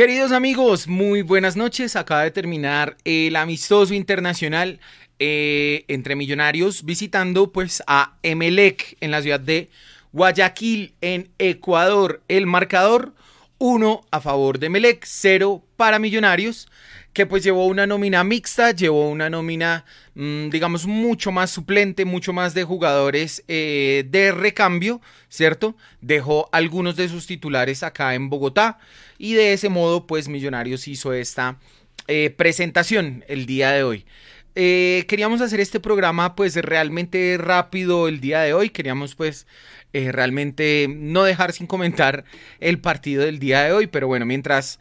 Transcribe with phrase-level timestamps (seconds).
[0.00, 1.94] Queridos amigos, muy buenas noches.
[1.94, 4.80] Acaba de terminar el amistoso internacional
[5.18, 9.68] eh, entre millonarios visitando pues a Emelec en la ciudad de
[10.12, 12.22] Guayaquil en Ecuador.
[12.28, 13.12] El marcador
[13.58, 16.70] 1 a favor de Emelec, 0 para millonarios
[17.12, 22.32] que pues llevó una nómina mixta, llevó una nómina, mm, digamos, mucho más suplente, mucho
[22.32, 25.76] más de jugadores eh, de recambio, ¿cierto?
[26.00, 28.78] Dejó algunos de sus titulares acá en Bogotá
[29.18, 31.58] y de ese modo, pues Millonarios hizo esta
[32.06, 34.06] eh, presentación el día de hoy.
[34.54, 39.46] Eh, queríamos hacer este programa pues realmente rápido el día de hoy, queríamos pues
[39.92, 42.24] realmente no dejar sin comentar
[42.60, 44.78] el partido del día de hoy, pero bueno, mientras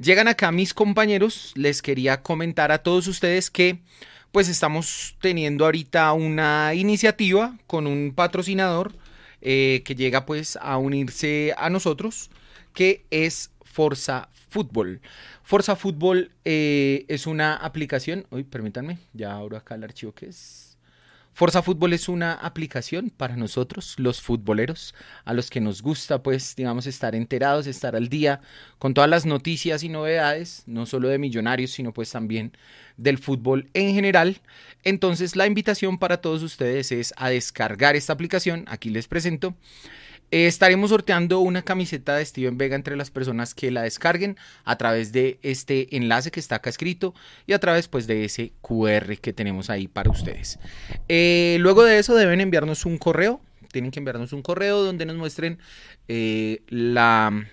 [0.00, 3.80] Llegan acá mis compañeros, les quería comentar a todos ustedes que
[4.32, 8.94] pues estamos teniendo ahorita una iniciativa con un patrocinador
[9.42, 12.30] eh, que llega pues a unirse a nosotros,
[12.72, 15.02] que es Forza Fútbol.
[15.42, 20.69] Forza Fútbol eh, es una aplicación, uy, permítanme, ya abro acá el archivo que es
[21.40, 26.54] Forza Fútbol es una aplicación para nosotros, los futboleros, a los que nos gusta, pues,
[26.54, 28.42] digamos, estar enterados, estar al día
[28.78, 32.52] con todas las noticias y novedades, no solo de millonarios, sino pues también
[32.98, 34.42] del fútbol en general.
[34.84, 38.66] Entonces, la invitación para todos ustedes es a descargar esta aplicación.
[38.68, 39.54] Aquí les presento.
[40.30, 44.78] Eh, estaremos sorteando una camiseta de Steven Vega entre las personas que la descarguen a
[44.78, 47.14] través de este enlace que está acá escrito
[47.46, 50.58] y a través pues de ese QR que tenemos ahí para ustedes.
[51.08, 53.40] Eh, luego de eso deben enviarnos un correo,
[53.72, 55.58] tienen que enviarnos un correo donde nos muestren
[56.06, 57.46] eh, la,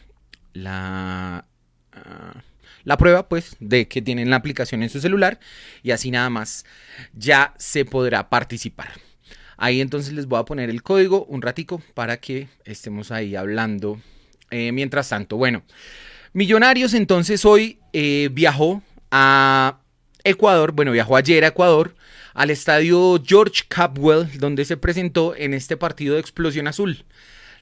[0.54, 1.46] la,
[1.94, 2.44] ah,
[2.84, 5.40] la prueba pues de que tienen la aplicación en su celular
[5.82, 6.64] y así nada más
[7.14, 9.07] ya se podrá participar.
[9.58, 14.00] Ahí entonces les voy a poner el código un ratico para que estemos ahí hablando.
[14.50, 15.64] Eh, mientras tanto, bueno,
[16.38, 19.80] Millonarios entonces hoy eh, viajó a
[20.24, 21.96] Ecuador, bueno, viajó ayer a Ecuador,
[22.36, 27.06] al estadio George Capwell, donde se presentó en este partido de Explosión Azul.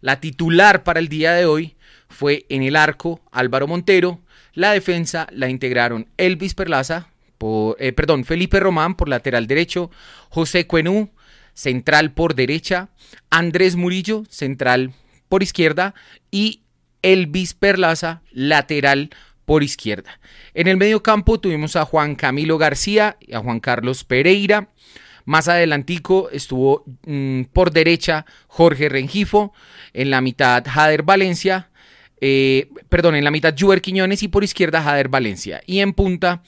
[0.01, 1.77] La titular para el día de hoy
[2.09, 4.19] fue en el arco Álvaro Montero,
[4.53, 7.07] la defensa la integraron Elvis Perlaza,
[7.37, 9.89] por, eh, perdón, Felipe Román por lateral derecho,
[10.27, 11.11] José Cuenú,
[11.55, 12.89] central por derecha,
[13.31, 14.93] Andrés Murillo, central
[15.27, 15.95] por izquierda
[16.29, 16.61] y
[17.01, 19.09] Elvis Perlaza, lateral
[19.45, 20.19] por izquierda.
[20.53, 24.69] En el medio campo tuvimos a Juan Camilo García y a Juan Carlos Pereira.
[25.23, 29.53] Más adelantico estuvo mm, por derecha Jorge Rengifo,
[29.93, 31.69] en la mitad Jader Valencia,
[32.21, 35.61] eh, perdón, en la mitad Juber Quiñones y por izquierda Jader Valencia.
[35.65, 36.43] Y en punta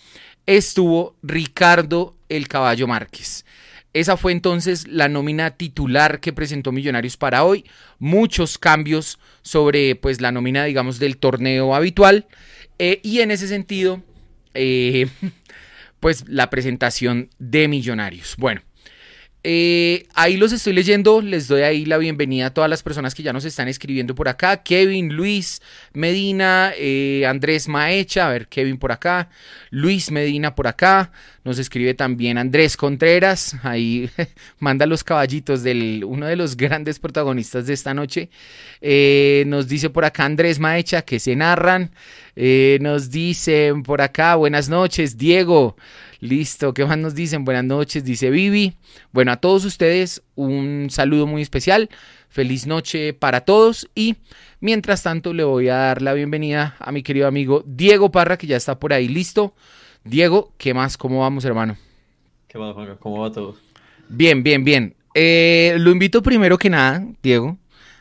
[0.45, 3.45] estuvo Ricardo el Caballo Márquez.
[4.00, 7.66] Esa fue entonces la nómina titular que presentó Millonarios para hoy.
[7.97, 12.28] Muchos cambios sobre pues la nómina, digamos, del torneo habitual.
[12.78, 14.03] Eh, y en ese sentido,
[14.53, 15.07] eh,
[16.00, 18.36] pues la presentación de Millonarios.
[18.38, 18.62] Bueno,
[19.50, 23.24] eh, ahí los estoy leyendo, les doy ahí la bienvenida a todas las personas que
[23.24, 24.62] ya nos están escribiendo por acá.
[24.62, 25.62] Kevin, Luis,
[25.94, 29.30] Medina, eh, Andrés Maecha, a ver, Kevin por acá,
[29.69, 31.13] Luis Medina por acá,
[31.45, 34.10] nos escribe también Andrés Contreras, ahí
[34.60, 38.30] manda los caballitos de uno de los grandes protagonistas de esta noche.
[38.81, 41.92] Eh, nos dice por acá Andrés Maecha que se narran.
[42.81, 45.77] nos dicen por acá, buenas noches, Diego.
[46.19, 47.46] Listo, ¿qué más nos dicen?
[47.46, 48.74] Buenas noches, dice Vivi.
[49.12, 51.90] Bueno, a todos ustedes un saludo muy especial.
[52.28, 54.16] Feliz noche para todos y
[54.60, 58.48] mientras tanto le voy a dar la bienvenida a mi querido amigo Diego Parra que
[58.48, 59.54] ya está por ahí listo.
[60.04, 60.98] Diego, ¿qué más?
[60.98, 61.78] ¿Cómo vamos, hermano?
[62.48, 62.98] ¿Qué más, Juan?
[63.00, 63.56] ¿Cómo va todo?
[64.10, 64.96] Bien, bien, bien.
[65.13, 67.58] Eh, lo invito primero que nada, Diego,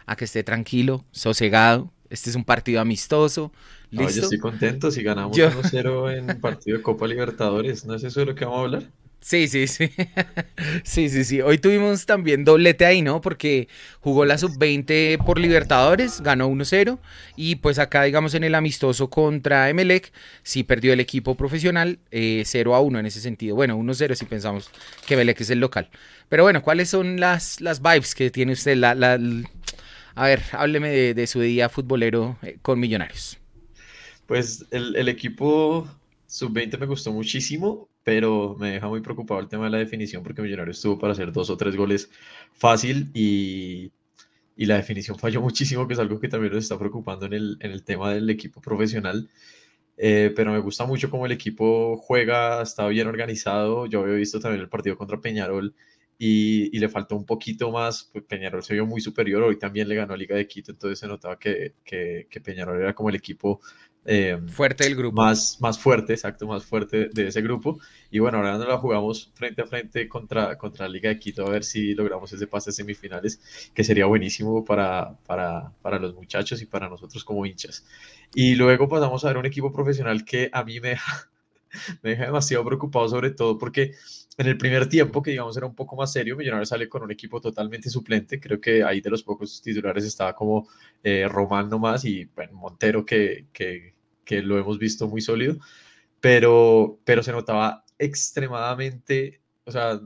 [0.07, 1.91] a que esté tranquilo, sosegado.
[2.09, 3.53] Este es un partido amistoso.
[3.97, 7.85] Yo estoy contento si ganamos 1-0 en partido de Copa Libertadores.
[7.85, 8.91] ¿No es eso de lo que vamos a hablar?
[9.21, 9.91] Sí, sí, sí.
[10.85, 11.41] sí, sí, sí.
[11.41, 13.21] Hoy tuvimos también doblete ahí, ¿no?
[13.21, 13.67] Porque
[14.01, 16.99] jugó la sub-20 por Libertadores, ganó 1-0.
[17.35, 20.13] Y pues acá, digamos, en el amistoso contra Emelec,
[20.45, 23.57] sí perdió el equipo profesional 0-1 eh, en ese sentido.
[23.57, 24.71] Bueno, 1-0 si pensamos
[25.07, 25.91] que Emelec es el local.
[26.29, 28.77] Pero bueno, ¿cuáles son las, las vibes que tiene usted?
[28.77, 29.19] La, la,
[30.15, 33.39] a ver, hábleme de, su día futbolero eh, con Millonarios.
[34.27, 35.87] Pues el, equipo
[36.27, 40.43] sub-20 me gustó muchísimo, pero me deja muy preocupado el tema de la definición porque
[40.43, 42.11] Millonarios estuvo para hacer dos o tres goles
[42.53, 43.93] fácil y,
[44.57, 48.13] la definición falló muchísimo, que es algo que también nos está preocupando en el, tema
[48.15, 49.29] del equipo profesional.
[49.99, 53.87] Eh, pero me gusta mucho cómo el equipo juega, está bien organizado.
[53.87, 55.75] Yo había visto también el partido contra Peñarol
[56.19, 59.97] y, le faltó un poquito más, pues Peñarol se vio muy superior, hoy también le
[59.97, 63.61] ganó a Liga de Quito, entonces se notaba que, que, Peñarol era como el equipo
[64.07, 65.17] eh, fuerte del grupo.
[65.17, 67.79] Más, más fuerte, exacto, más fuerte de ese grupo.
[68.11, 71.45] Y bueno, ahora nos la jugamos frente a frente contra, contra la Liga de Quito
[71.47, 76.15] a ver si logramos ese pase a semifinales, que sería buenísimo para, para, para los
[76.15, 77.85] muchachos y para nosotros como hinchas.
[78.35, 81.31] Y luego pasamos a ver un equipo profesional que a mí me deja,
[82.03, 83.93] me deja demasiado preocupado, sobre todo porque
[84.39, 87.11] en el primer tiempo, que digamos era un poco más serio, Millonarios sale con un
[87.11, 88.39] equipo totalmente suplente.
[88.39, 90.69] Creo que ahí de los pocos titulares estaba como
[91.03, 93.96] eh, Román nomás y bueno, Montero, que, que,
[94.27, 95.57] que, lo hemos visto muy sólido.
[96.21, 100.01] Pero, pero se notaba extremadamente, o sea,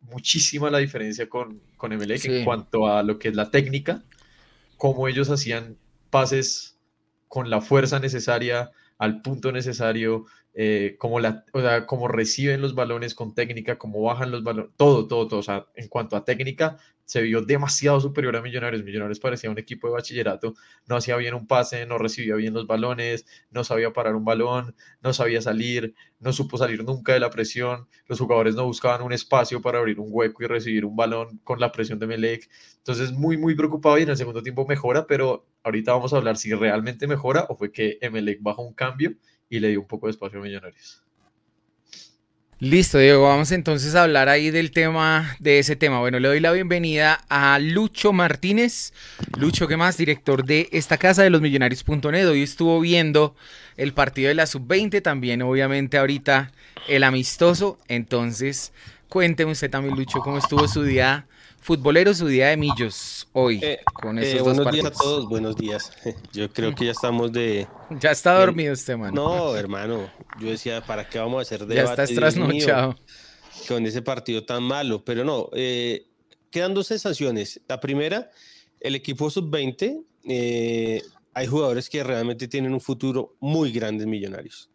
[0.00, 4.02] muchísima la diferencia con, con Emelec en cuanto a lo que es la técnica,
[4.76, 5.76] cómo ellos hacían
[6.10, 6.78] pases
[7.28, 12.74] con la fuerza necesaria, al punto necesario, eh, como, la, o sea, como reciben los
[12.74, 15.40] balones con técnica, cómo bajan los balones, todo, todo, todo.
[15.40, 16.78] O sea, en cuanto a técnica,
[17.08, 18.84] se vio demasiado superior a Millonarios.
[18.84, 20.52] Millonarios parecía un equipo de bachillerato,
[20.86, 24.74] no hacía bien un pase, no recibía bien los balones, no sabía parar un balón,
[25.00, 27.88] no sabía salir, no supo salir nunca de la presión.
[28.06, 31.60] Los jugadores no buscaban un espacio para abrir un hueco y recibir un balón con
[31.60, 32.50] la presión de Melec.
[32.76, 36.36] Entonces, muy, muy preocupado y en el segundo tiempo mejora, pero ahorita vamos a hablar
[36.36, 39.14] si realmente mejora o fue que Emelec bajó un cambio
[39.48, 41.02] y le dio un poco de espacio a Millonarios.
[42.60, 46.00] Listo, Diego, vamos entonces a hablar ahí del tema, de ese tema.
[46.00, 48.92] Bueno, le doy la bienvenida a Lucho Martínez.
[49.38, 49.96] Lucho, ¿qué más?
[49.96, 52.28] Director de esta casa de los millonarios.net.
[52.28, 53.36] Hoy estuvo viendo
[53.76, 56.50] el partido de la sub-20, también obviamente ahorita
[56.88, 57.78] el amistoso.
[57.86, 58.72] Entonces,
[59.08, 61.28] cuénteme usted también, Lucho, cómo estuvo su día
[61.68, 63.60] futbolero, su día de millos hoy.
[63.62, 65.92] Eh, con esos eh, buenos días a todos, buenos días.
[66.32, 67.68] Yo creo que ya estamos de...
[68.00, 69.12] Ya está dormido este man.
[69.12, 70.10] No, hermano,
[70.40, 71.74] yo decía, ¿para qué vamos a hacer debate?
[71.74, 72.96] Ya está trasnochado.
[73.68, 76.06] Con ese partido tan malo, pero no, eh,
[76.50, 77.60] quedan dos sensaciones.
[77.68, 78.30] La primera,
[78.80, 81.02] el equipo sub-20, eh,
[81.34, 84.70] hay jugadores que realmente tienen un futuro muy grande en Millonarios.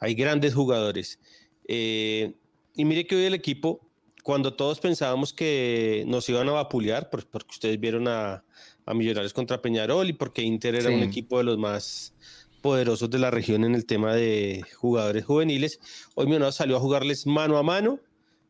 [0.00, 1.20] Hay grandes jugadores.
[1.68, 2.34] y
[2.74, 3.80] mire que hoy el equipo
[4.24, 8.42] cuando todos pensábamos que nos iban a vapulear, porque ustedes vieron a,
[8.86, 12.14] Millonarios contra Peñarol y porque Inter era un equipo de los más
[12.60, 15.78] poderosos de la región en el tema de jugadores juveniles,
[16.14, 18.00] hoy Millonarios salió a jugarles mano a mano,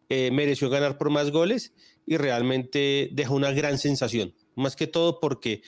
[0.09, 1.73] eh, mereció ganar por más goles
[2.07, 5.63] y realmente dejó una gran sensación, más que todo porque,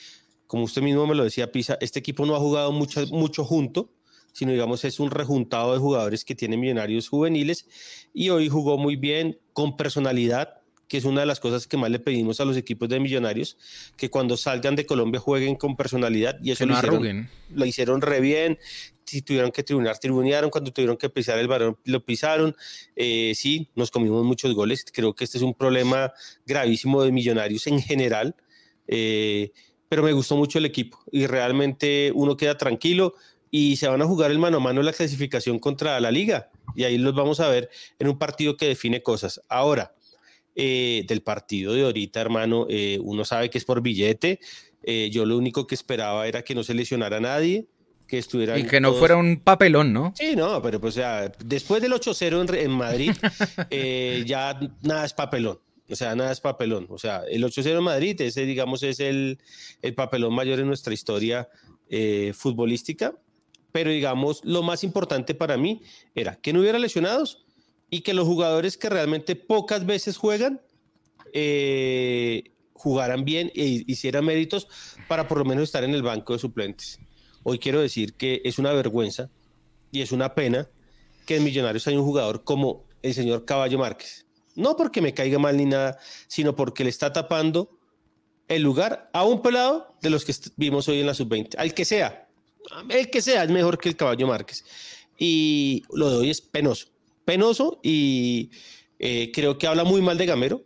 [0.47, 3.93] como usted mismo me lo decía, Pisa, este equipo no ha jugado mucho, mucho junto,
[4.31, 7.67] sino digamos es un rejuntado de jugadores que tienen millonarios juveniles
[8.13, 11.89] y hoy jugó muy bien, con personalidad, que es una de las cosas que más
[11.91, 13.57] le pedimos a los equipos de millonarios,
[13.97, 18.21] que cuando salgan de Colombia jueguen con personalidad y eso lo, hicieron, lo hicieron re
[18.21, 18.57] bien,
[19.07, 22.55] si tuvieron que tribunar, tribunearon, cuando tuvieron que pisar el balón, lo pisaron.
[22.95, 24.85] Eh, sí, nos comimos muchos goles.
[24.91, 26.11] Creo que este es un problema
[26.45, 28.35] gravísimo de millonarios en general.
[28.85, 29.51] Eh,
[29.89, 33.13] pero me gustó mucho el equipo y realmente uno queda tranquilo
[33.51, 36.49] y se van a jugar el mano a mano la clasificación contra la liga.
[36.75, 39.41] Y ahí los vamos a ver en un partido que define cosas.
[39.49, 39.93] Ahora,
[40.59, 44.39] eh, del partido de ahorita, hermano, eh, uno sabe que es por billete.
[44.83, 47.67] Eh, yo lo único que esperaba era que no se lesionara a nadie,
[48.07, 48.57] que estuviera...
[48.57, 50.13] Y que no fuera un papelón, ¿no?
[50.17, 53.11] Sí, no, pero pues, o sea, después del 8-0 en, en, Madrid,
[54.25, 55.59] ya nada es papelón.
[55.89, 56.87] O sea, nada es papelón.
[56.89, 59.37] O sea, el 8-0 en Madrid, ese, digamos, es el,
[59.83, 61.47] el papelón mayor en nuestra historia
[62.33, 63.13] futbolística
[63.71, 65.81] pero digamos, lo más importante para mí
[66.15, 67.45] era que no hubiera lesionados
[67.89, 70.61] y que los jugadores que realmente pocas veces juegan
[71.33, 74.67] eh, jugaran bien e hicieran méritos
[75.07, 76.99] para por lo menos estar en el banco de suplentes.
[77.43, 79.29] Hoy quiero decir que es una vergüenza
[79.91, 80.69] y es una pena
[81.25, 84.25] que en Millonarios haya un jugador como el señor Caballo Márquez.
[84.55, 87.77] No porque me caiga mal ni nada, sino porque le está tapando
[88.47, 91.85] el lugar a un pelado de los que vimos hoy en la sub-20, al que
[91.85, 92.26] sea,
[92.89, 94.63] el que sea es mejor que el caballo Márquez.
[95.17, 96.87] Y lo de hoy es penoso,
[97.25, 98.51] penoso y
[98.99, 100.63] eh, creo que habla muy mal de Gamero,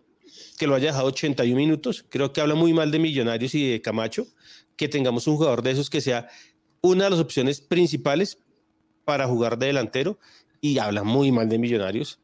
[0.57, 3.81] que lo haya dejado 81 minutos, creo que habla muy mal de Millonarios y de
[3.81, 4.27] Camacho,
[4.75, 6.27] que tengamos un jugador de esos que sea
[6.81, 8.39] una de las opciones principales
[9.05, 10.19] para jugar de delantero
[10.59, 12.19] y habla muy mal de Millonarios,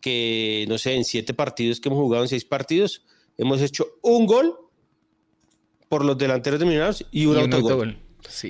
[0.00, 3.02] que no sé, en siete partidos que hemos jugado, en seis partidos,
[3.36, 4.56] hemos hecho un gol
[5.88, 7.98] por los delanteros de Millonarios y un, autogol.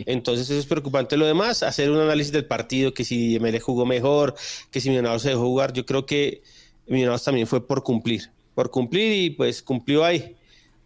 [0.07, 1.17] Entonces eso es preocupante.
[1.17, 4.35] Lo demás, hacer un análisis del partido, que si ML jugó mejor,
[4.71, 6.43] que si Millonarios se dejó jugar, yo creo que
[6.87, 10.37] Millonarios también fue por cumplir, por cumplir y pues cumplió ahí.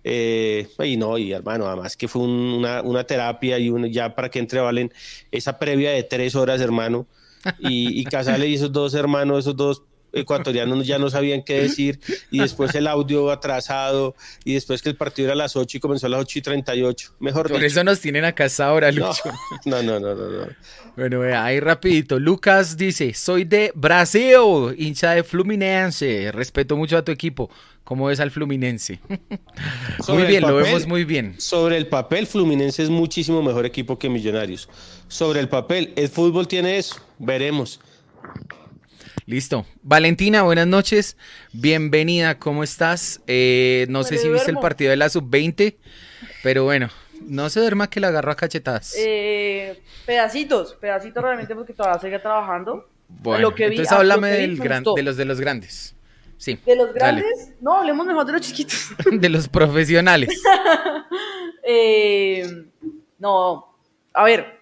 [0.08, 4.30] Eh, y no, y hermano, además que fue una, una, terapia y un, ya para
[4.30, 4.92] que entre Valen
[5.32, 7.08] esa previa de tres horas, hermano,
[7.58, 9.82] y, y Casale y esos dos hermanos, esos dos
[10.20, 14.96] ecuatorianos ya no sabían qué decir, y después el audio atrasado, y después que el
[14.96, 17.14] partido era a las 8 y comenzó a las 8 y 38.
[17.20, 19.22] Mejor Por eso nos tienen acá ahora, Lucho.
[19.64, 20.46] No, no, no, no, no.
[20.96, 22.18] Bueno, vea, ahí rapidito.
[22.18, 26.30] Lucas dice, soy de Brasil, hincha de Fluminense.
[26.32, 27.50] Respeto mucho a tu equipo.
[27.84, 29.00] ¿Cómo ves al Fluminense?
[30.08, 31.34] muy bien, lo vemos muy bien.
[31.38, 34.68] Sobre el papel, Fluminense es muchísimo mejor equipo que Millonarios.
[35.08, 36.96] Sobre el papel, el fútbol tiene eso.
[37.18, 37.80] Veremos.
[39.26, 39.66] Listo.
[39.82, 41.16] Valentina, buenas noches.
[41.52, 43.20] Bienvenida, ¿cómo estás?
[43.26, 45.74] Eh, no sé si viste el partido de la sub-20,
[46.44, 46.90] pero bueno,
[47.22, 48.94] no se duerma que la agarro a cachetadas.
[48.96, 52.88] Eh, pedacitos, pedacitos realmente porque todavía sigue trabajando.
[53.08, 55.96] Bueno, entonces háblame del gran, de los de los grandes.
[56.38, 56.60] Sí.
[56.64, 57.52] ¿De los grandes?
[57.60, 58.90] No, hablemos mejor de los chiquitos.
[59.10, 60.40] de los profesionales.
[61.64, 62.64] eh,
[63.18, 63.76] no,
[64.12, 64.60] a ver,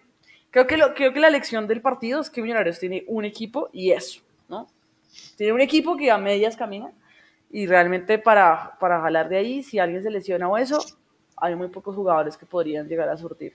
[0.50, 3.68] creo que, lo, creo que la lección del partido es que Millonarios tiene un equipo
[3.70, 4.23] y eso.
[5.36, 6.92] Tiene un equipo que a medias camina
[7.50, 10.78] y realmente para, para jalar de ahí, si alguien se lesiona o eso,
[11.36, 13.54] hay muy pocos jugadores que podrían llegar a surtir.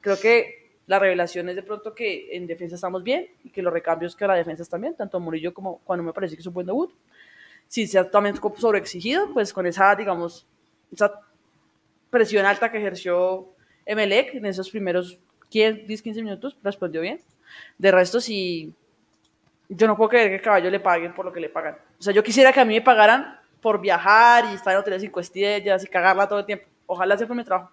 [0.00, 3.72] Creo que la revelación es de pronto que en defensa estamos bien y que los
[3.72, 6.54] recambios que la defensa están bien, tanto Murillo como cuando me parece que es un
[6.54, 6.92] buen debut.
[7.68, 10.46] Si se ha también sobreexigido, pues con esa, digamos,
[10.92, 11.20] esa
[12.10, 13.48] presión alta que ejerció
[13.84, 15.18] Emelec en esos primeros
[15.50, 17.20] 10-15 minutos, respondió bien.
[17.78, 18.72] De resto, si
[19.68, 21.76] yo no puedo creer que el caballo le paguen por lo que le pagan.
[21.98, 25.02] O sea, yo quisiera que a mí me pagaran por viajar y estar en hoteles
[25.02, 26.66] cinco estrellas y cagarla todo el tiempo.
[26.86, 27.70] Ojalá sea por mi trabajo.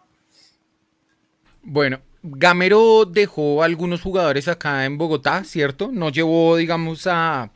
[1.61, 5.89] Bueno, Gamero dejó algunos jugadores acá en Bogotá, ¿cierto?
[5.91, 7.51] No llevó, digamos, a,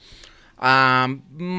[0.58, 1.08] a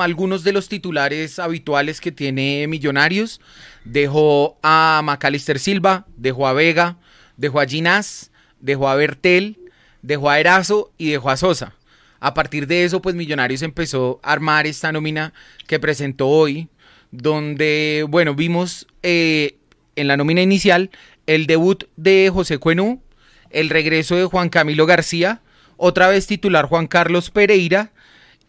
[0.01, 3.41] algunos de los titulares habituales que tiene Millonarios.
[3.85, 6.97] Dejó a Macalister Silva, dejó a Vega,
[7.37, 8.31] dejó a Ginás,
[8.61, 9.59] dejó a Bertel,
[10.03, 11.75] dejó a Erazo y dejó a Sosa.
[12.21, 15.33] A partir de eso, pues Millonarios empezó a armar esta nómina
[15.67, 16.69] que presentó hoy,
[17.11, 19.57] donde, bueno, vimos eh,
[19.97, 20.91] en la nómina inicial
[21.27, 23.03] el debut de José Cuenú,
[23.51, 25.43] el regreso de Juan Camilo García,
[25.77, 27.93] otra vez titular Juan Carlos Pereira,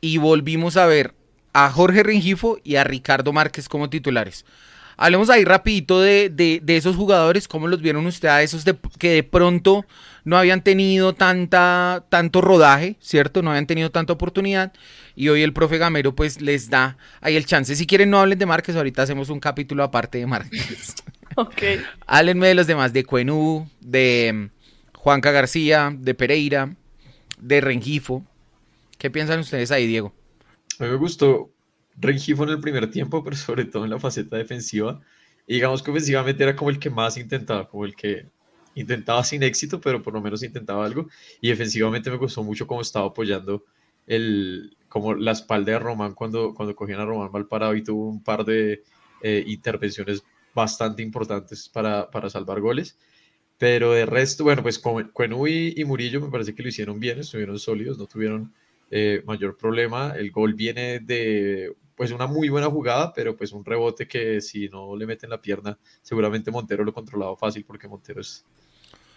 [0.01, 1.13] y volvimos a ver
[1.53, 4.45] a Jorge Rengifo y a Ricardo Márquez como titulares.
[5.01, 9.11] Hablemos ahí rapidito de, de, de, esos jugadores, cómo los vieron ustedes, esos de, que
[9.11, 9.85] de pronto
[10.25, 13.41] no habían tenido tanta, tanto rodaje, ¿cierto?
[13.41, 14.73] No habían tenido tanta oportunidad
[15.15, 17.77] y hoy el profe Gamero pues les da ahí el chance.
[17.77, 20.95] Si quieren no hablen de Márquez, ahorita hacemos un capítulo aparte de Márquez.
[21.37, 21.61] ok.
[22.05, 24.49] Háblenme de los demás, de Cuenú, de
[24.95, 26.75] Juanca García, de Pereira,
[27.39, 28.25] de Rengifo.
[28.97, 30.13] ¿Qué piensan ustedes ahí, Diego?
[30.77, 31.53] A mí me gustó
[31.99, 35.01] Rengifo en el primer tiempo, pero sobre todo en la faceta defensiva.
[35.47, 38.27] Y digamos que ofensivamente era como el que más intentaba, como el que
[38.75, 41.07] intentaba sin éxito, pero por lo menos intentaba algo.
[41.41, 43.63] Y defensivamente me gustó mucho cómo estaba apoyando
[44.07, 48.09] el, como la espalda de Román cuando, cuando cogían a Román mal parado y tuvo
[48.09, 48.83] un par de
[49.21, 52.97] eh, intervenciones bastante importantes para, para, salvar goles.
[53.57, 57.59] Pero de resto, bueno, pues Cuenú y, Murillo me parece que lo hicieron bien, estuvieron
[57.59, 58.53] sólidos, no tuvieron
[58.89, 60.13] eh, mayor problema.
[60.17, 64.69] El gol viene de pues una muy buena jugada, pero pues un rebote que si
[64.69, 68.45] no le meten la pierna, seguramente Montero lo controlaba fácil porque Montero es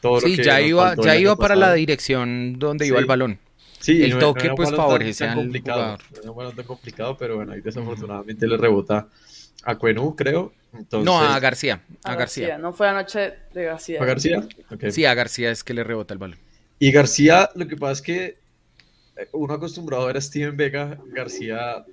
[0.00, 2.88] todo sí, lo que ya iba, ya iba para la dirección donde sí.
[2.88, 3.38] iba el balón.
[3.78, 7.36] Sí, el toque no, pues favorece tan, tan complicado, No es balón tan complicado, pero
[7.36, 8.52] bueno, ahí desafortunadamente uh -huh.
[8.52, 9.08] le rebota
[9.62, 10.52] a Cuenú, creo.
[10.72, 11.04] Entonces...
[11.06, 11.82] No, a García.
[12.02, 12.48] A, a García.
[12.48, 12.58] García.
[12.58, 14.02] No fue anoche de García.
[14.02, 14.48] ¿A García?
[14.72, 14.90] Okay.
[14.90, 16.38] Sí, a García es que le rebota el balón.
[16.80, 18.38] Y García, lo que pasa es que
[19.30, 21.84] uno acostumbrado a ver a Steven Vega, García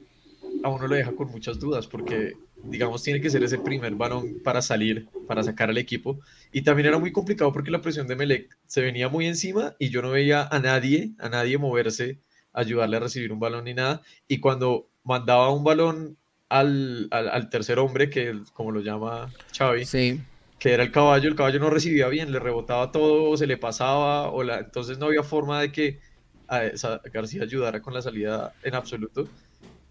[0.63, 4.41] a uno lo deja con muchas dudas porque, digamos, tiene que ser ese primer balón
[4.43, 6.19] para salir, para sacar al equipo.
[6.51, 9.89] Y también era muy complicado porque la presión de Melec se venía muy encima y
[9.89, 12.19] yo no veía a nadie, a nadie moverse,
[12.53, 14.01] ayudarle a recibir un balón ni nada.
[14.27, 16.17] Y cuando mandaba un balón
[16.49, 20.19] al, al, al tercer hombre, que como lo llama Xavi, sí.
[20.57, 24.29] que era el caballo, el caballo no recibía bien, le rebotaba todo, se le pasaba,
[24.31, 25.99] o la, entonces no había forma de que
[26.47, 29.27] a esa García ayudara con la salida en absoluto.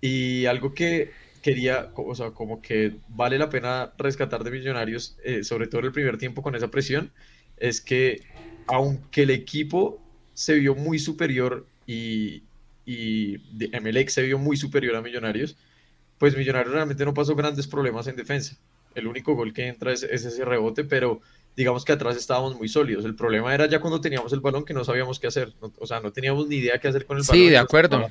[0.01, 1.11] Y algo que
[1.43, 5.87] quería, o sea, como que vale la pena rescatar de Millonarios, eh, sobre todo en
[5.87, 7.11] el primer tiempo con esa presión,
[7.57, 8.23] es que
[8.67, 10.01] aunque el equipo
[10.35, 12.43] se vio muy superior y,
[12.85, 15.57] y MLX se vio muy superior a Millonarios,
[16.19, 18.57] pues Millonarios realmente no pasó grandes problemas en defensa.
[18.95, 21.21] El único gol que entra es, es ese rebote, pero
[21.57, 23.05] digamos que atrás estábamos muy sólidos.
[23.05, 25.53] El problema era ya cuando teníamos el balón que no sabíamos qué hacer.
[25.61, 27.43] No, o sea, no teníamos ni idea qué hacer con el balón.
[27.43, 28.11] Sí, de acuerdo.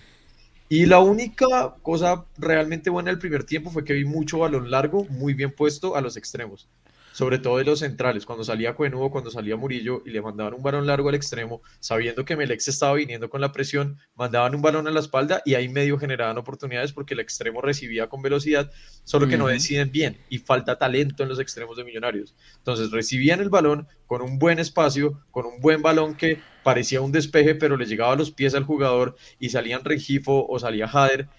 [0.70, 5.06] Y la única cosa realmente buena del primer tiempo fue que vi mucho balón largo,
[5.06, 6.68] muy bien puesto a los extremos.
[7.14, 10.62] Sobre todo de los centrales, cuando salía Cuenudo, cuando salía Murillo y le mandaban un
[10.62, 14.62] balón largo al extremo, sabiendo que Melec se estaba viniendo con la presión, mandaban un
[14.62, 18.70] balón a la espalda y ahí medio generaban oportunidades porque el extremo recibía con velocidad,
[19.04, 22.36] solo que no deciden bien y falta talento en los extremos de Millonarios.
[22.58, 27.14] Entonces recibían el balón con un buen espacio, con un buen balón que parecía un
[27.14, 31.30] despeje, pero le llegaba a los pies al jugador y salían Regifo o salía Jader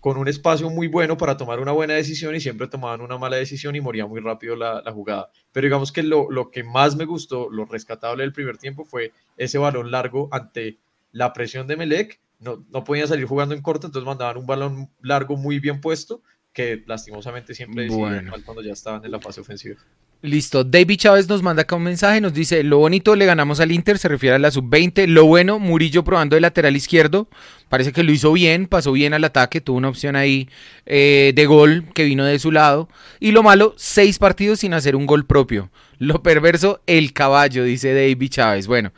[0.00, 3.36] con un espacio muy bueno para tomar una buena decisión y siempre tomaban una mala
[3.36, 5.30] decisión y moría muy rápido la, jugada.
[5.52, 9.12] Pero digamos que lo, lo, que más me gustó, lo rescatable del primer tiempo fue
[9.36, 10.80] ese balón largo ante
[11.12, 12.20] la presión de Melec.
[12.40, 16.24] No, no podían salir jugando en corto, entonces mandaban un balón largo muy bien puesto
[16.52, 19.76] que lastimosamente siempre mal cuando ya estaban en la fase ofensiva.
[20.22, 20.62] Listo.
[20.62, 23.98] David Chávez nos manda acá un mensaje, nos dice, lo bonito le ganamos al Inter,
[23.98, 25.08] se refiere a la sub-20.
[25.08, 27.26] Lo bueno, Murillo probando de lateral izquierdo,
[27.68, 30.48] parece que lo hizo bien, pasó bien al ataque, tuvo una opción ahí
[30.86, 32.88] eh, de gol que vino de su lado.
[33.18, 35.70] Y lo malo, seis partidos sin hacer un gol propio.
[35.98, 38.68] Lo perverso, el caballo, dice David Chávez.
[38.68, 38.92] Bueno,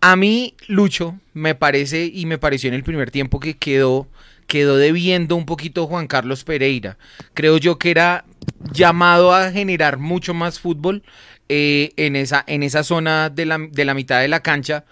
[0.00, 4.08] a mí, Lucho, me parece y me pareció en el primer tiempo que quedó
[4.46, 6.98] quedó debiendo un poquito Juan Carlos Pereira.
[7.32, 8.24] Creo yo que era
[8.72, 11.02] llamado a generar mucho más fútbol
[11.48, 14.84] eh, en, esa, en esa zona de la, de la mitad de la cancha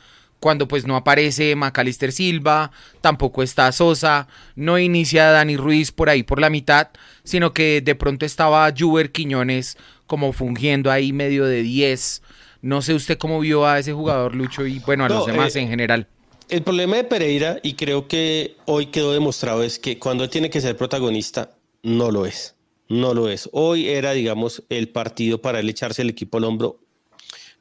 [0.42, 6.24] cuando pues no aparece Macalister Silva, tampoco está Sosa, no inicia Dani Ruiz por ahí
[6.24, 6.88] por la mitad,
[7.22, 9.76] sino que de pronto estaba Juber Quiñones
[10.08, 12.22] como fungiendo ahí medio de 10.
[12.60, 15.60] No sé usted cómo vio a ese jugador Lucho y bueno, a los demás eh,
[15.60, 16.08] en general.
[16.48, 20.50] El problema de Pereira, y creo que hoy quedó demostrado, es que cuando él tiene
[20.50, 21.52] que ser protagonista,
[21.84, 22.56] no lo es.
[22.92, 23.48] No lo es.
[23.52, 26.78] Hoy era, digamos, el partido para él echarse el equipo al hombro.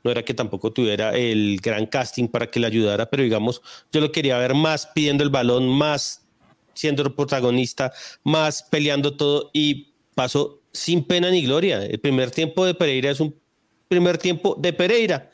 [0.04, 3.62] No era que tampoco tuviera el gran casting para que le ayudara, pero digamos,
[3.94, 6.26] yo lo quería ver más pidiendo el balón, más
[6.74, 7.94] siendo el protagonista,
[8.26, 11.86] más peleando todo y pasó sin pena ni gloria.
[11.86, 13.34] El primer tiempo de Pereira es un
[13.88, 15.32] primer tiempo de Pereira.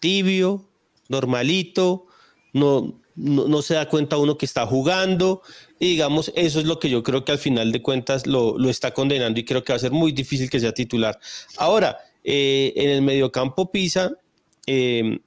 [0.00, 0.64] Tibio,
[1.08, 2.06] normalito,
[2.54, 5.42] no, no, se da cuenta uno que está jugando
[5.78, 8.94] y digamos, eso es lo que yo creo que al final de cuentas lo, está
[8.94, 11.18] condenando y creo que va a ser muy difícil que sea titular.
[11.56, 14.12] Ahora, eh, en el mediocampo Pisa,
[14.66, 15.18] eh,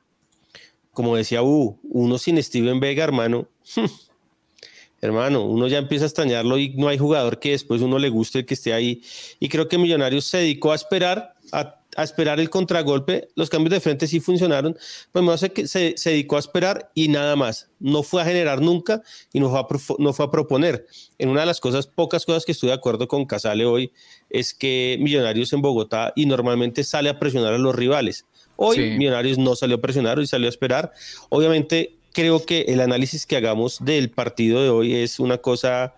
[0.93, 3.47] como decía U, uno sin Steven Vega, hermano,
[5.01, 8.45] hermano, uno ya empieza a extrañarlo y no hay jugador que después uno le guste
[8.45, 9.01] que esté ahí.
[9.39, 13.29] Y creo que Millonarios se dedicó a esperar, a a esperar el contragolpe.
[13.35, 14.77] Los cambios de frente sí funcionaron,
[15.11, 17.69] pues me hace que se, se, dedicó a esperar y nada más.
[17.79, 19.01] No fue a generar nunca
[19.33, 19.65] y no fue a,
[19.99, 20.85] no fue a proponer.
[21.17, 23.91] En una de las cosas, pocas cosas que estoy de acuerdo con Casale hoy,
[24.29, 28.25] es que Millonarios en Bogotá y normalmente sale a presionar a los rivales.
[28.55, 30.93] Hoy Millonarios no salió a presionar, hoy salió a esperar.
[31.29, 35.95] Obviamente creo que el análisis que hagamos del partido de hoy es una cosa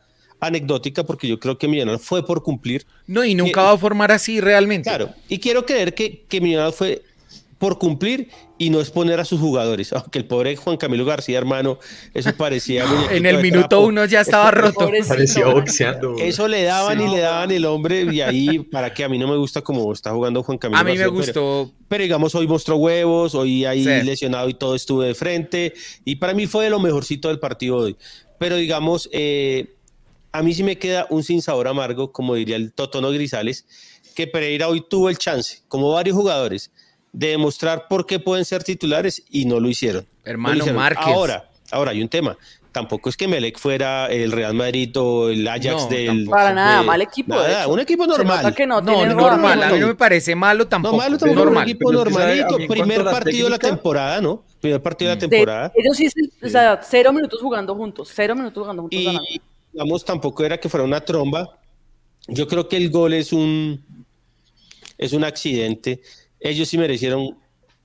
[0.47, 2.85] anecdótica porque yo creo que Millonarios fue por cumplir.
[3.07, 4.89] No, y nunca va a formar así realmente.
[4.89, 7.01] Claro, y quiero creer que, que Millonarios fue
[7.63, 8.27] por cumplir
[8.57, 9.93] y no exponer a sus jugadores.
[9.93, 11.79] Aunque el pobre Juan Camilo García, hermano,
[12.13, 12.83] eso parecía.
[13.09, 14.91] en el minuto uno ya estaba roto.
[15.07, 16.17] Parecía boxeando.
[16.17, 19.29] Eso le daban y le daban el hombre, y ahí, para que a mí no
[19.29, 20.81] me gusta como está jugando Juan Camilo.
[20.81, 21.71] A mí me gustó.
[21.87, 25.73] Pero, digamos, hoy mostró huevos, hoy ahí lesionado y todo estuve de frente.
[26.03, 27.97] Y para mí fue de lo mejorcito del partido de hoy.
[28.39, 29.73] Pero digamos, eh,
[30.33, 33.65] a mí sí me queda un sinsabor amargo, como diría el Totono Grisales,
[34.15, 36.71] que Pereira hoy tuvo el chance, como varios jugadores,
[37.11, 40.07] de demostrar por qué pueden ser titulares y no lo hicieron.
[40.25, 41.05] Hermano Márquez.
[41.05, 42.35] Ahora, ahora hay un tema.
[42.71, 46.25] Tampoco es que Melec fuera el Real Madrid o el Ajax del.
[46.25, 47.35] Para nada, mal equipo.
[47.67, 48.55] un equipo normal.
[48.67, 49.61] no, normal.
[49.61, 50.95] A mí no me parece malo tampoco.
[50.95, 51.39] No, malo tampoco.
[51.39, 51.63] Normal.
[51.65, 52.57] Un equipo normalito.
[52.67, 54.43] Primer partido de la temporada, ¿no?
[54.59, 55.71] Primer partido de la temporada.
[55.75, 56.09] ellos sí,
[56.41, 58.09] o sea, cero minutos jugando juntos.
[58.11, 58.99] Cero minutos jugando juntos.
[58.99, 59.39] Y,
[59.73, 61.59] digamos, tampoco era que fuera una tromba.
[62.27, 63.83] Yo creo que el gol es un,
[64.97, 66.01] es un accidente.
[66.39, 67.37] Ellos sí merecieron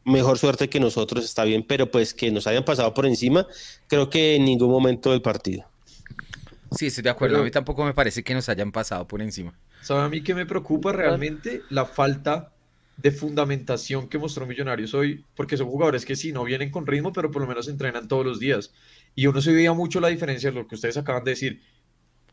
[0.04, 3.46] mejor suerte que nosotros, está bien, pero pues que nos hayan pasado por encima,
[3.88, 5.66] creo que en ningún momento del partido.
[6.70, 7.38] Sí, estoy de acuerdo.
[7.38, 9.58] a mí tampoco me parece que nos hayan pasado por encima.
[9.80, 11.62] ¿Sabe a mí que me preocupa realmente?
[11.70, 12.52] La falta
[12.96, 17.12] de fundamentación que mostró Millonarios hoy, porque son jugadores que sí, no vienen con ritmo,
[17.12, 18.72] pero por lo menos entrenan todos los días.
[19.14, 21.62] Y uno se veía mucho la diferencia, lo que ustedes acaban de decir,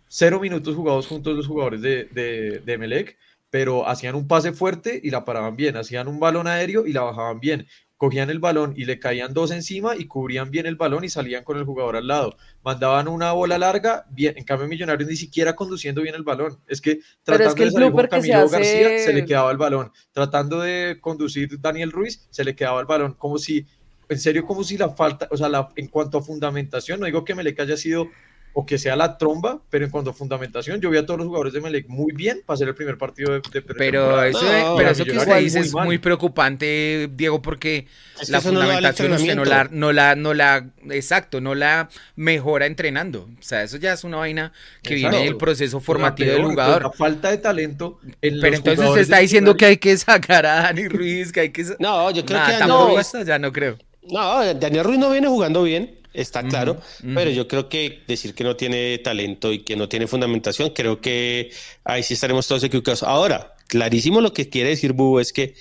[0.08, 3.18] cero minutos jugados juntos los jugadores de, de, de Melec,
[3.50, 7.04] pero hacían un pase fuerte y la paraban bien, hacían un balón aéreo y la
[7.04, 11.04] bajaban bien, cogían el balón y le caían dos encima y cubrían bien el balón
[11.04, 12.38] y salían con el jugador al lado.
[12.64, 16.60] Mandaban una bola larga, bien, en cambio Millonarios ni siquiera conduciendo bien el balón.
[16.68, 19.92] Es que tratando de salir Juan Camilo García se le quedaba el balón.
[20.12, 23.14] Tratando de conducir Daniel Ruiz se le quedaba el balón.
[23.14, 23.66] Como si,
[24.10, 27.24] en serio, como si la falta, o sea, la, en cuanto a fundamentación, no digo
[27.24, 28.10] que Melec haya sido
[28.58, 31.28] o que sea la tromba, pero en cuanto a fundamentación, yo vi a todos los
[31.28, 34.78] jugadores de Melec muy bien para hacer el primer partido de, de Pero eso, No,
[34.78, 35.84] pero eso que usted dice es mal.
[35.86, 37.88] muy preocupante, Diego, porque
[38.20, 41.90] Es que la no fundamentación usted no la, no la, no la, exacto, no la
[42.16, 43.24] mejora entrenando.
[43.38, 45.18] O sea, eso ya es una vaina que Exacto.
[45.18, 46.84] viene del proceso formativo del jugador.
[46.84, 48.00] La falta de talento.
[48.22, 51.42] en Pero los entonces usted está diciendo que hay que sacar a Dani Ruiz, que
[51.42, 51.66] hay que...
[51.80, 53.78] No, yo creo Nah, que Daniel tampoco Ruiz- hasta ya no creo.
[54.04, 56.78] No, Daniel Ruiz no viene jugando bien, está claro,
[57.14, 61.02] pero yo creo que decir que no tiene talento y que no tiene fundamentación, creo
[61.02, 61.52] que
[61.84, 63.04] ahí sí estaremos todos equivocados.
[63.04, 65.56] Ahora, clarísimo lo que quiere decir Bubo es que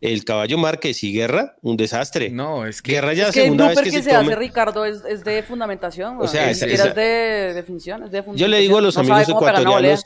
[0.00, 2.28] el caballo Márquez y Guerra, un desastre.
[2.28, 2.92] No, es que...
[2.92, 4.20] Guerra ya Es que el segunda vez que, que, se, se come.
[4.32, 6.18] hace Ricardo es, es de fundamentación.
[6.20, 9.00] O sea, siquiera esa- es de definición, es de Yo le digo a los No
[9.00, 9.96] amigos ecuatorianos, volea.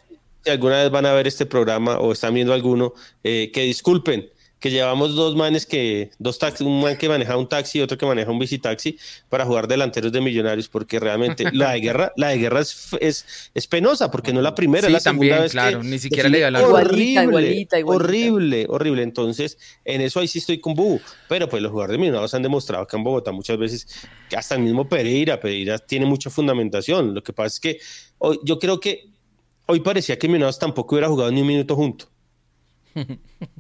[0.45, 2.93] si alguna vez van a ver este programa o están viendo alguno,
[3.25, 4.29] eh, que disculpen,
[4.61, 7.97] que llevamos dos manes que, dos taxis, un man que maneja un taxi y otro
[7.97, 12.29] que maneja un bicitaxi para jugar delanteros de millonarios, porque realmente la de guerra, la
[12.31, 15.21] de guerra es, es, es penosa, porque no es la primera, Sí, es la segunda
[15.29, 18.05] también, vez claro, que ni siquiera le la- Igualita, horrible, igualita, igualita.
[18.05, 19.03] horrible, horrible.
[19.03, 22.43] Entonces, en eso ahí sí estoy con Bubu, pero pues los jugadores de Millonarios han
[22.43, 23.87] demostrado que en Bogotá muchas veces,
[24.29, 27.15] que hasta el mismo Pereira, Pereira tiene mucha fundamentación.
[27.15, 27.79] Lo que pasa es que
[28.19, 29.09] hoy, yo creo que
[29.67, 32.09] hoy parecía que Millonarios tampoco hubiera jugado ni un minuto junto.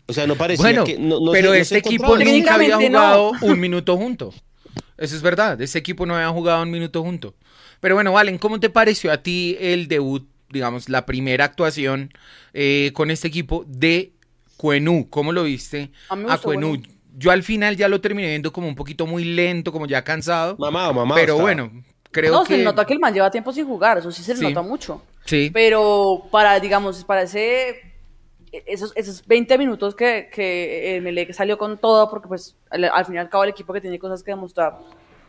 [0.06, 0.98] O sea, no parecía Bueno, que.
[0.98, 2.86] no- no pero se- no este se equipo nunca había no.
[2.88, 4.32] jugado un minuto junto.
[4.96, 7.34] Eso es verdad, este equipo no había jugado un minuto junto.
[7.80, 12.12] Pero bueno, Valen, ¿cómo te pareció a ti el debut, digamos, la primera actuación
[12.52, 14.12] eh, con este equipo de
[14.56, 15.08] Cuenú?
[15.08, 16.82] ¿Cómo lo viste A mí me a Cuenú?
[17.16, 20.56] Yo al final ya lo terminé viendo como un poquito muy lento, como ya cansado.
[20.58, 21.42] Mamado, mamado pero estaba.
[21.42, 22.56] bueno, creo no, que...
[22.56, 24.44] se nota que el man lleva tiempo sin jugar, eso sí se le Sí.
[24.46, 25.02] nota mucho.
[25.24, 27.87] Sí, Pero para, digamos, para ese,
[28.52, 33.04] esos, esos 20 minutos que, que eh, Melec salió con todo, porque pues al, al
[33.04, 34.78] fin y al cabo el equipo que tiene cosas que demostrar,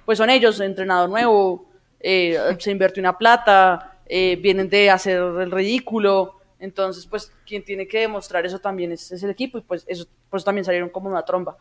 [0.05, 5.51] pues son ellos, entrenador nuevo, eh, se invirtió una plata, eh, vienen de hacer el
[5.51, 9.85] ridículo, entonces pues quien tiene que demostrar eso también es, es el equipo y pues
[9.87, 11.57] eso, pues también salieron como una tromba.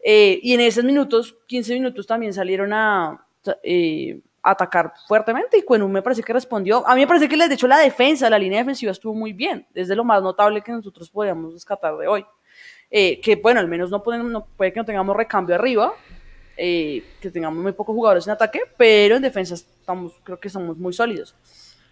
[0.00, 3.26] Eh, y en esos minutos, 15 minutos también salieron a
[3.62, 6.86] eh, atacar fuertemente y Cuenú me parece que respondió.
[6.86, 9.66] A mí me parece que de hecho la defensa, la línea defensiva estuvo muy bien,
[9.74, 12.24] desde lo más notable que nosotros podíamos rescatar de hoy.
[12.90, 15.92] Eh, que bueno, al menos no, podemos, no puede que no tengamos recambio arriba,
[16.56, 20.78] eh, que tengamos muy pocos jugadores en ataque, pero en defensa estamos, creo que somos
[20.78, 21.34] muy sólidos,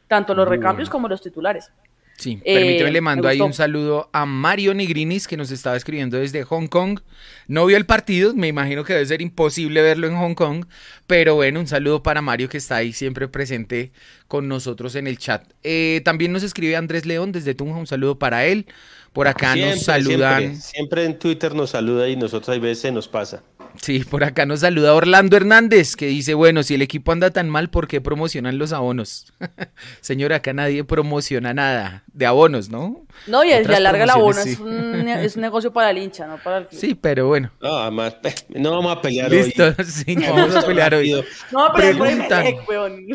[0.08, 1.70] tanto los recambios como los titulares.
[2.18, 6.16] Sí, Eh, permíteme, le mando ahí un saludo a Mario Nigrinis, que nos estaba escribiendo
[6.18, 7.00] desde Hong Kong.
[7.46, 10.64] No vio el partido, me imagino que debe ser imposible verlo en Hong Kong,
[11.06, 13.92] pero bueno, un saludo para Mario que está ahí siempre presente
[14.28, 15.44] con nosotros en el chat.
[15.62, 18.66] Eh, también nos escribe Andrés León desde Tunja, un saludo para él.
[19.12, 20.40] Por acá nos Siempre, saludan.
[20.40, 23.42] Siempre, siempre en Twitter nos saluda y nosotros a veces se nos pasa.
[23.80, 27.48] Sí, por acá nos saluda Orlando Hernández, que dice, bueno, si el equipo anda tan
[27.48, 29.32] mal, ¿por qué promocionan los abonos?
[30.00, 33.06] Señora, acá nadie promociona nada de abonos, ¿no?
[33.26, 35.90] No, y, y Otras a larga la bono promociones, es, un, es un negocio para
[35.90, 36.66] el hincha, no para el.
[36.70, 37.52] Sí, pero bueno.
[37.60, 38.16] No, además,
[38.48, 39.84] no vamos a pelear Listo, hoy.
[39.84, 41.24] sí, no vamos a pelear hoy.
[41.52, 43.06] No, pero el weón.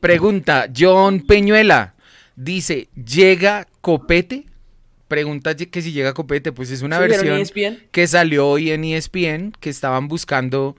[0.00, 1.94] Pregunta, John Peñuela
[2.36, 4.46] dice, ¿llega Copete?
[5.10, 7.78] Pregunta que si llega Copete, pues es una versión ESPN.
[7.90, 10.76] que salió hoy en E ESPN, que estaban buscando,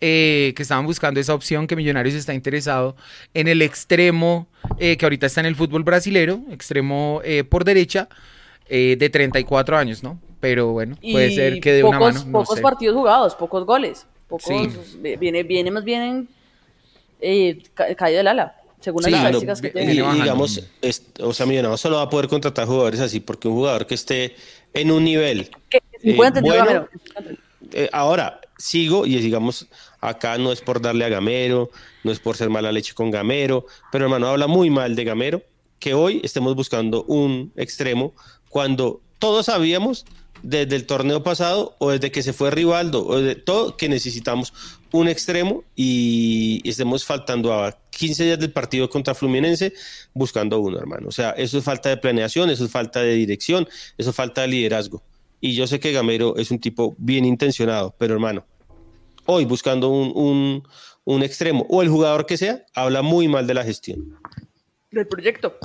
[0.00, 2.96] eh, que estaban buscando esa opción, que Millonarios está interesado
[3.34, 8.08] en el extremo, eh, que ahorita está en el fútbol brasilero, extremo eh, por derecha,
[8.70, 10.18] eh, de 34 años, ¿no?
[10.40, 12.24] Pero bueno, puede Y ser que de pocos, una mano.
[12.24, 12.62] no pocos sé.
[12.62, 14.06] partidos jugados, pocos goles.
[14.28, 15.06] Pocos, Sí.
[15.20, 16.28] viene, viene más bien en
[17.20, 19.92] eh, ca- caída del ala, según las Sí, estadísticas que vi- tiene.
[19.92, 23.48] viene y, digamos, es- o sea, Millonarios solo va a poder contratar jugadores así porque
[23.48, 24.36] un jugador que esté
[24.74, 25.50] en un nivel.
[25.70, 26.88] Que- que eh, bueno, Gamero.
[27.72, 29.66] eh, ahora, sigo y digamos,
[30.00, 31.70] acá no es por darle a Gamero,
[32.04, 35.42] no es por ser mala leche con Gamero, pero hermano, habla muy mal de Gamero
[35.80, 38.14] que hoy estemos buscando un extremo
[38.48, 40.04] cuando todos sabíamos
[40.44, 44.52] desde el torneo pasado o desde que se fue Rivaldo o de todo que necesitamos
[44.92, 49.72] un extremo y estemos faltando a 15 días del partido contra Fluminense
[50.12, 51.08] buscando uno, hermano.
[51.08, 54.42] O sea, eso es falta de planeación, eso es falta de dirección, eso es falta
[54.42, 55.02] de liderazgo.
[55.40, 58.46] Y yo sé que Gamero es un tipo bien intencionado, pero hermano,
[59.24, 60.68] hoy buscando un, un,
[61.04, 64.18] un extremo o el jugador que sea, habla muy mal de la gestión.
[64.90, 65.56] Del proyecto.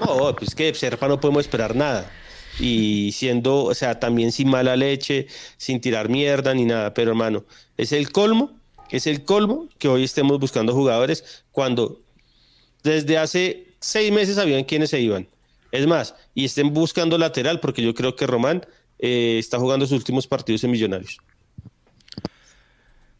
[0.00, 2.10] No, pues que Serpa no podemos esperar nada.
[2.60, 6.92] Y siendo, o sea, también sin mala leche, sin tirar mierda ni nada.
[6.94, 7.44] Pero hermano,
[7.76, 8.58] es el colmo,
[8.90, 12.00] es el colmo que hoy estemos buscando jugadores cuando
[12.82, 15.26] desde hace seis meses sabían quiénes se iban.
[15.72, 18.66] Es más, y estén buscando lateral porque yo creo que Román
[18.98, 21.18] eh, está jugando sus últimos partidos en Millonarios.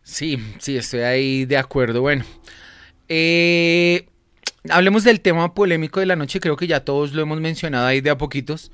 [0.03, 2.01] Sí, sí, estoy ahí de acuerdo.
[2.01, 2.25] Bueno,
[3.09, 4.07] eh,
[4.69, 8.01] hablemos del tema polémico de la noche, creo que ya todos lo hemos mencionado ahí
[8.01, 8.73] de a poquitos,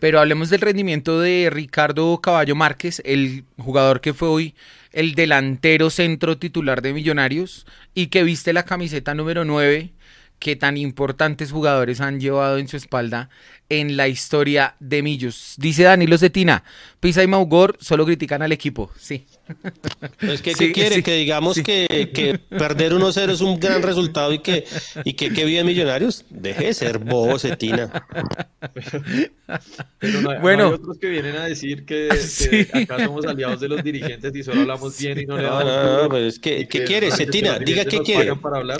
[0.00, 4.54] pero hablemos del rendimiento de Ricardo Caballo Márquez, el jugador que fue hoy
[4.92, 9.92] el delantero centro titular de Millonarios y que viste la camiseta número 9
[10.38, 13.28] que tan importantes jugadores han llevado en su espalda
[13.68, 15.54] en la historia de Millos.
[15.58, 16.64] Dice Danilo Cetina,
[17.00, 18.90] Pisa y Maugor solo critican al equipo.
[18.98, 19.24] Sí.
[20.20, 21.02] Es que, ¿qué quiere?
[21.02, 24.64] que digamos que, que, perder 1-0 es un gran resultado y que,
[25.04, 26.24] y que, que bien Millonarios.
[26.28, 27.90] Deje de ser bobo, Cetina.
[29.98, 32.08] Pero no, bueno, no hay otros que vienen a decir que,
[32.50, 35.64] que, acá somos aliados de los dirigentes y solo hablamos bien y no le damos.
[35.64, 37.58] No, no, no, pero es que, ¿qué quiere, Cetina?
[37.60, 38.32] Diga qué quiere.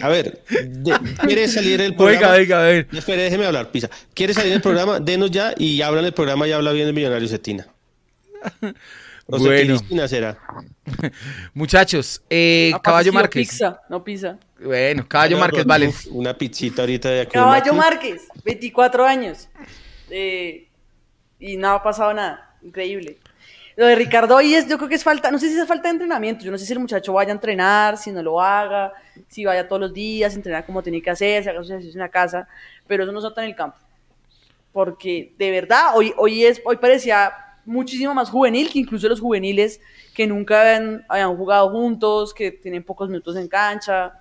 [0.02, 0.42] A ver,
[1.24, 2.32] ¿quiere salir el programa?
[2.32, 2.88] Oiga, oiga, a ver.
[2.92, 3.88] Espere, déjeme hablar, Pisa.
[4.12, 4.98] ¿Quiere salir el programa?
[4.98, 7.66] Denos ya y habla en el programa y habla bien de Millonarios, Cetina.
[9.30, 9.78] O sea, bueno.
[9.86, 10.38] ¿qué será?
[11.54, 13.48] Muchachos, eh, Ah, Caballo Márquez.
[13.50, 14.38] Pizza, no pizza.
[14.58, 15.92] Bueno, Caballo Márquez, vale.
[16.12, 17.32] Una pizzita ahorita de aquí.
[17.32, 17.74] Caballo.
[17.74, 19.48] Márquez, 24 años.
[20.08, 20.68] Eh,
[21.38, 22.56] y no ha pasado nada.
[22.62, 23.18] Increíble.
[23.76, 25.84] Lo de Ricardo hoy es, yo creo que es falta, no sé si es falta
[25.84, 28.92] de entrenamiento, yo no sé si el muchacho vaya a entrenar, si no lo haga,
[29.28, 32.00] si vaya todos los días, entrenar como tiene que hacer, si haga sus ejercicios en
[32.00, 32.48] la casa,
[32.88, 33.76] pero eso no se nota en el campo.
[34.72, 37.32] Porque de verdad, hoy, hoy, es, hoy parecía
[37.68, 39.80] muchísimo más juvenil que incluso los juveniles
[40.14, 40.60] que nunca
[41.08, 44.14] habían, jugado juntos, que tienen pocos minutos en cancha.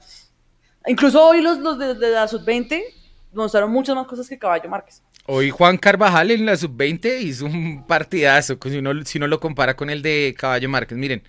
[0.86, 2.84] Incluso hoy los, los de, de la sub-20
[3.34, 5.02] mostraron muchas más cosas que Caballo Márquez.
[5.26, 9.76] Hoy Juan Carvajal en la sub-20 hizo un partidazo, si uno, si uno lo compara
[9.76, 10.98] con el de Caballo Márquez.
[10.98, 11.24] Miren,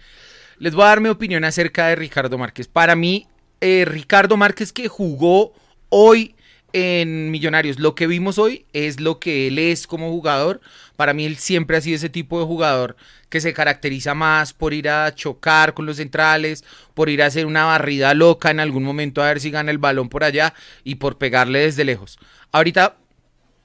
[0.58, 2.68] les voy a dar mi opinión acerca de Ricardo Márquez.
[2.68, 3.26] Para mí,
[3.60, 5.52] eh, Ricardo Márquez que jugó
[5.88, 6.34] hoy
[6.72, 10.60] en Millonarios, lo que vimos hoy es lo que él es como jugador.
[10.98, 12.96] Para mí él siempre ha sido ese tipo de jugador
[13.28, 17.46] que se caracteriza más por ir a chocar con los centrales, por ir a hacer
[17.46, 20.96] una barrida loca en algún momento a ver si gana el balón por allá y
[20.96, 22.18] por pegarle desde lejos.
[22.50, 22.96] Ahorita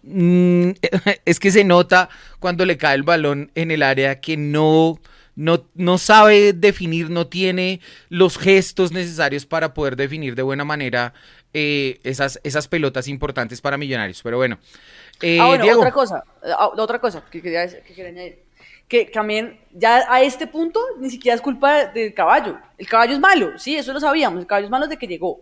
[0.04, 0.72] Mm,
[1.26, 5.00] es que se nota cuando le cae el balón en el área que no,
[5.36, 11.13] no, no sabe definir, no tiene los gestos necesarios para poder definir de buena manera
[11.54, 14.22] eh, esas, esas pelotas importantes para Millonarios.
[14.22, 14.60] Pero bueno,
[15.21, 15.80] eh, ah, bueno, Diego.
[15.80, 18.43] otra cosa, ah, otra cosa que quería, que quería añadir.
[18.88, 22.58] Que también, ya a este punto, ni siquiera es culpa del caballo.
[22.78, 24.41] El caballo es malo, sí, eso lo sabíamos.
[24.41, 25.41] El caballo es malo desde que llegó.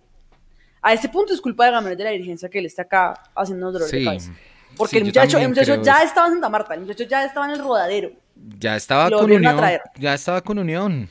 [0.82, 3.72] A este punto es culpa de Gamero de la dirigencia que él está acá haciendo
[3.72, 4.32] dolor Sí, de cabeza.
[4.78, 7.26] Porque sí, el muchacho, el muchacho creo ya estaba en Santa Marta, el muchacho ya
[7.26, 8.12] estaba en el rodadero.
[8.58, 9.60] Ya estaba Lo con Unión.
[10.00, 11.10] Ya estaba con Unión.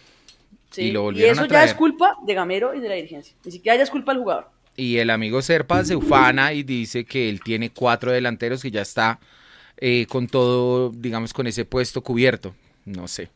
[0.70, 0.84] ¿sí?
[0.84, 3.34] Y lo Y, eso a ya es culpa de Gamero y de la dirigencia.
[3.44, 4.48] Ni siquiera ya es culpa del jugador.
[4.80, 8.82] Y el amigo Serpa se ufana y dice que él tiene cuatro delanteros que ya
[8.82, 9.20] está
[9.76, 12.54] eh, con todo, digamos, con ese puesto cubierto.
[12.84, 13.28] No sé.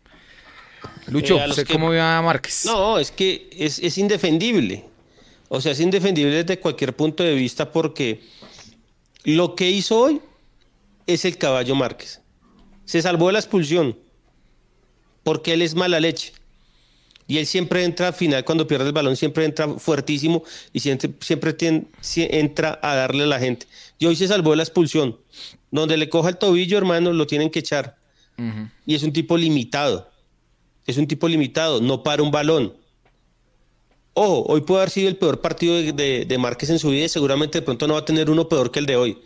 [1.09, 2.64] Lucho, Eh, ¿usted que- cómo ve a Márquez?
[2.64, 4.85] No, es que es, es indefendible.
[5.48, 8.22] O sea, es indefendible desde cualquier punto de vista porque
[9.24, 10.20] lo que hizo hoy
[11.07, 12.20] es el caballo Márquez.
[12.85, 13.98] Se salvó de la expulsión
[15.22, 16.33] porque él es mala leche.
[17.26, 20.42] Y él siempre entra al final, cuando pierde el balón, siempre entra fuertísimo
[20.74, 21.56] y siempre, siempre
[22.16, 23.66] entra a darle a la gente.
[23.98, 25.18] Y hoy se salvó de la expulsión.
[25.70, 27.96] Donde le coja el tobillo, hermano, lo tienen que echar.
[28.84, 30.10] Y es un tipo limitado.
[30.87, 32.74] Es un tipo limitado, no para un balón.
[34.12, 37.06] Ojo, hoy puede haber sido el peor partido de, de- de Márquez en su vida
[37.06, 39.18] y seguramente de pronto no va a tener uno peor que el de hoy.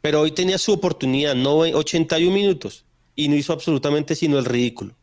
[0.00, 4.94] Pero hoy tenía su oportunidad, no 81 minutos, y no hizo absolutamente sino el ridículo.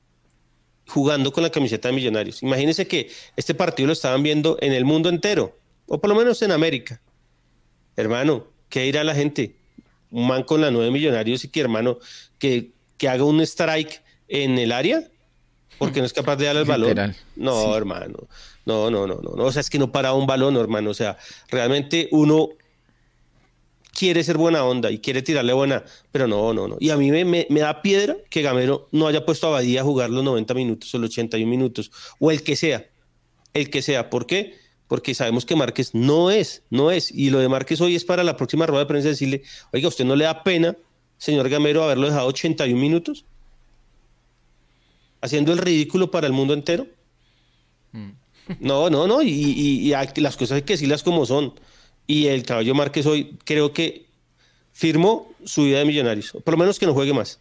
[0.88, 2.41] Jugando con la camiseta de Millonarios.
[2.43, 6.41] Imagínense que este partido lo estaban viendo en el mundo entero, o por lo menos
[6.41, 7.02] en América.
[7.95, 9.56] Hermano, ¿qué dirá la gente?
[10.12, 12.00] Un man con la 9 Millonarios y que, hermano,
[12.39, 15.04] que, que haga un strike en el área
[15.78, 16.89] porque no es capaz de darle el balón.
[16.89, 17.15] Literal.
[17.36, 18.28] No, hermano.
[18.65, 19.43] No, no, no, no, no.
[19.43, 20.89] O sea, es que no paraba un balón, hermano.
[20.89, 21.17] O sea,
[21.50, 22.50] realmente uno
[23.98, 26.78] quiere ser buena onda y quiere tirarle buena, pero no, no, no.
[26.80, 29.82] Y a mí me, me- me da piedra que Gamero no haya puesto a Badía
[29.82, 32.86] a jugar los 90 minutos o los 81 minutos, o el que sea,
[33.56, 34.10] el que sea.
[34.12, 34.56] ¿Por qué?
[34.88, 37.12] Porque sabemos que Márquez no es, no es.
[37.12, 39.42] Y lo de Márquez hoy es para la próxima rueda de prensa decirle,
[39.74, 40.78] oiga, ¿a ¿usted no le da pena,
[41.18, 43.26] señor Gamero, haberlo dejado 81 minutos?
[45.22, 46.88] Haciendo el ridículo para el mundo entero.
[48.60, 51.54] No, no, no, y, y- y hay- las cosas hay que decirlas como son.
[52.08, 54.06] Y el caballo Márquez hoy creo que
[54.74, 57.39] firmó su vida de millonarios, por lo menos que no juegue más.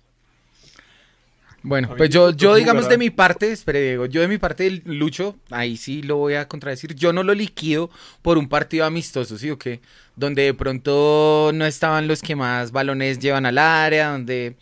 [1.63, 4.83] Bueno, pues yo, yo digamos de mi parte, espere Diego, yo de mi parte del
[4.85, 7.91] Lucho, ahí sí lo voy a contradecir, yo no lo liquido
[8.23, 9.81] por un partido amistoso, ¿sí o qué?
[10.15, 14.55] Donde de pronto no estaban los que más balones llevan al área, donde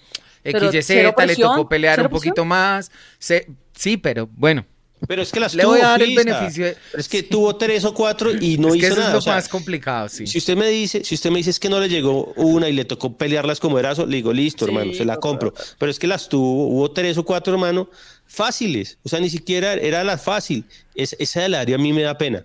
[0.44, 0.88] XYZ
[1.26, 4.64] le tocó pelear un poquito más, se- sí, pero bueno,
[5.06, 7.22] Pero es que las Le tuvo, voy a dar el beneficio de- Pero Es que
[7.22, 9.06] tuvo tres o cuatro y no es que hizo eso nada.
[9.08, 10.26] es lo o sea, más complicado, sí.
[10.26, 12.72] Si usted me dice, si usted me dice es que no le llegó una y
[12.72, 15.52] le tocó pelearlas como erazo, le digo, listo, Sí, hermano, se la compro.
[15.78, 17.88] Pero es que las tuvo, hubo tres o cuatro, hermano,
[18.26, 18.98] fáciles.
[19.02, 20.64] O sea, ni siquiera era la fácil.
[20.94, 22.44] Es, esa del área a mí me da pena.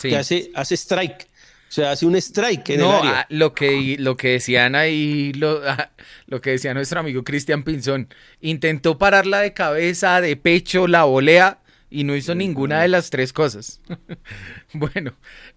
[0.00, 0.08] sí.
[0.10, 1.28] Que hace, hace strike.
[1.68, 3.20] O sea, hace un strike en No, el área.
[3.20, 5.90] ah, lo que, lo que decían ahí, lo, ah,
[6.26, 8.08] lo que decía nuestro amigo Cristian Pinzón,
[8.42, 11.60] intentó pararla de cabeza, de pecho, la volea
[11.92, 13.80] y no hizo ninguna de las tres cosas.
[14.72, 15.12] bueno,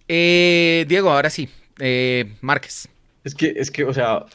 [0.07, 2.87] eh, Diego, ahora sí, eh, Márquez.
[3.23, 4.25] Es que, es que, o sea,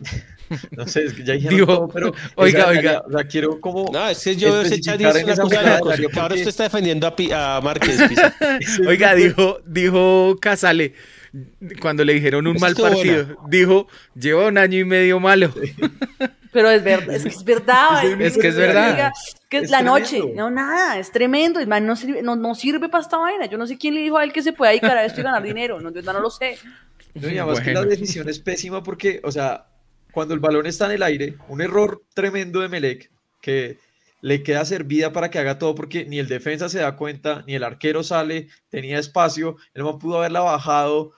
[0.72, 3.02] no sé, es que ya dijeron Digo, todo, pero oiga, esa- oiga.
[3.06, 6.34] O sea, quiero como No, es que yo ese chat es una cosa de ahora
[6.34, 8.00] usted está defendiendo a, a Márquez.
[8.86, 10.94] Oiga, dijo, dijo Casale,
[11.80, 15.52] cuando le dijeron un Esa mal estuvo partido, dijo, lleva un año y medio malo.
[16.52, 18.04] Pero es verdad, es que es verdad.
[18.04, 19.10] Es Es que es verdad.
[19.48, 19.98] Que es la tremendo.
[19.98, 20.22] noche.
[20.34, 21.66] No, nada, es tremendo.
[21.66, 23.46] Man no sirve, no, no sirve para esta vaina.
[23.46, 25.24] Yo no sé quién le dijo a él que se puede dedicar a esto y
[25.24, 25.80] ganar dinero.
[25.80, 26.58] No, yo no lo sé.
[27.14, 27.90] No, y además que la Bueno.
[27.90, 29.66] decisión es pésima porque, o sea,
[30.12, 33.78] cuando el balón está en el aire, un error tremendo de Melec que
[34.20, 37.54] le queda servida para que haga todo porque ni el defensa se da cuenta, ni
[37.54, 41.12] el arquero sale, tenía espacio, el man pudo haberla bajado,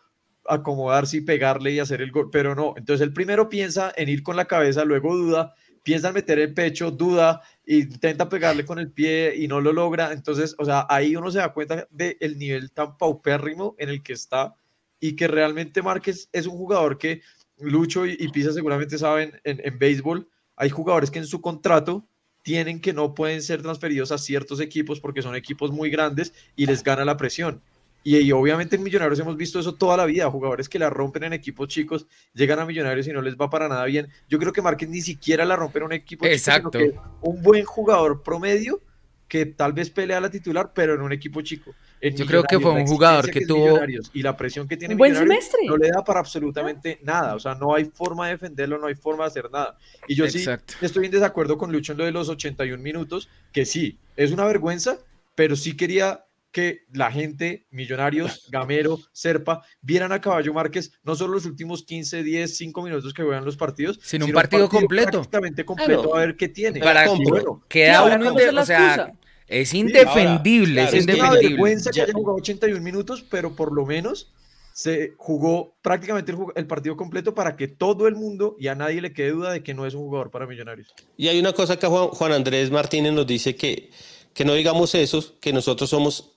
[0.47, 2.75] acomodarse y pegarle y hacer el gol, pero no.
[2.77, 6.55] Entonces el primero piensa en ir con la cabeza, luego duda, piensa en meter el
[6.55, 10.13] pecho, duda, intenta pegarle con el pie y no lo logra.
[10.13, 14.15] Entonces, o sea, ahí uno se da cuenta del nivel tan paupérrimo en el que
[14.15, 14.55] está
[15.01, 17.21] y que realmente Márquez es un jugador que
[17.59, 22.07] Lucho y, y Pisa seguramente saben en, en béisbol, hay jugadores que en su contrato
[22.43, 26.67] tienen que no pueden ser transferidos a ciertos equipos porque son equipos muy grandes y
[26.67, 27.63] les gana la presión.
[28.07, 31.25] Y, y obviamente en Millonarios hemos visto eso toda la vida, jugadores que la rompen
[31.25, 34.09] en equipos chicos, llegan a Millonarios y no les va para nada bien.
[34.29, 36.71] Yo creo que Márquez ni siquiera la rompe en un equipo Exacto.
[36.79, 38.81] chico, sino que un buen jugador promedio
[39.27, 41.75] que tal vez pelea la titular, pero en un equipo chico.
[42.01, 43.81] En Yo creo que fue un jugador que tuvo-
[44.13, 45.61] y la presión que tiene Un buen semestre.
[45.67, 48.95] no le da para absolutamente nada, o sea, no hay forma de defenderlo, no hay
[48.95, 49.79] forma de hacer nada.
[50.07, 50.75] Y yo Exacto.
[50.79, 54.31] sí estoy en desacuerdo con Lucho en lo de los 81 minutos, que sí, es
[54.31, 54.99] una vergüenza,
[55.35, 61.35] pero sí quería que la gente, Millonarios, Gamero, Serpa, vieran a Caballo Márquez no solo
[61.35, 65.11] los últimos 15, 10, 5 minutos que juegan los partidos, Sino un partido completo.
[65.19, 66.15] Prácticamente completo, Claro.
[66.17, 66.79] a ver qué tiene.
[66.79, 69.13] Para bueno, Queda uno, la o sea,
[69.49, 71.49] es indefendible, Ahora, claro, es es una indefendible.
[71.49, 74.33] vergüenza que Ya- haya jugado 81 minutos, pero por lo menos
[74.73, 79.01] se jugó prácticamente el, el partido completo para que todo el mundo y a nadie
[79.01, 80.95] le quede duda de que no es un jugador para Millonarios.
[81.17, 83.91] Y hay una cosa que Juan, Juan Andrés Martínez nos dice que,
[84.33, 86.34] que no digamos eso, que nosotros somos,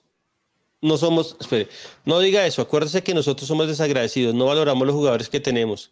[0.80, 1.68] no somos, espere,
[2.04, 5.90] no diga eso, acuérdese que nosotros somos desagradecidos, no valoramos los jugadores que tenemos.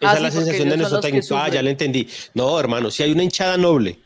[0.00, 1.36] Esa Ah, es la sí, sensación de nuestro técnico.
[1.36, 2.08] Ah, ya le entendí.
[2.34, 3.98] No, hermano, si hay una hinchada noble,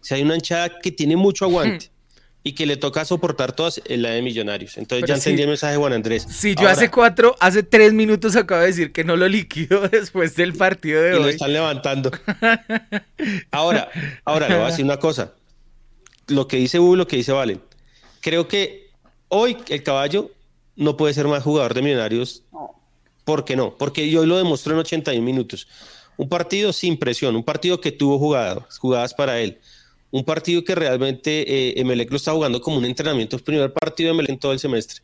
[0.00, 1.90] si hay una hinchada que tiene mucho aguante
[2.42, 4.78] y que le toca soportar todas, es la de Millonarios.
[4.78, 5.42] Entonces Pero ya entendí sí.
[5.42, 6.26] el mensaje de Juan Andrés.
[6.30, 10.36] Si yo hace cuatro, hace tres minutos acabo de decir que no lo liquido después
[10.36, 11.30] del partido de y lo hoy.
[11.32, 12.10] están levantando.
[13.50, 13.90] Ahora,
[14.24, 15.34] ahora le voy a decir una cosa.
[16.28, 17.60] Lo que dice Hugo, y lo que dice Valen.
[18.20, 18.89] Creo que
[19.30, 20.30] hoy el caballo
[20.76, 22.42] no puede ser más jugador de Millonarios.
[23.24, 23.76] ¿Por qué no?
[23.76, 25.66] Porque hoy lo demostró en 81 minutos.
[26.16, 29.58] Un partido sin presión, un partido que tuvo jugadas, jugadas para él.
[30.10, 33.36] Un partido que realmente eh, Emelec lo está jugando como un entrenamiento.
[33.36, 35.02] El primer partido de Emelec en todo el semestre.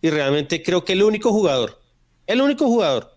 [0.00, 1.80] Y realmente creo que el único jugador,
[2.26, 3.14] el único jugador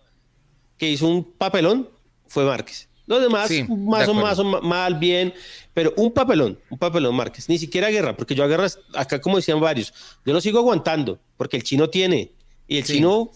[0.78, 1.88] que hizo un papelón
[2.26, 2.87] fue Márquez.
[3.08, 5.32] Los demás, Sí, de más o más o ma- mal, bien,
[5.74, 7.48] pero un papelón, un papelón Márquez.
[7.48, 9.92] Ni siquiera Guerra, porque yo a Guerra, acá como decían varios,
[10.24, 12.32] yo lo sigo aguantando, porque el chino tiene,
[12.68, 12.92] y el Sí.
[12.94, 13.30] chino,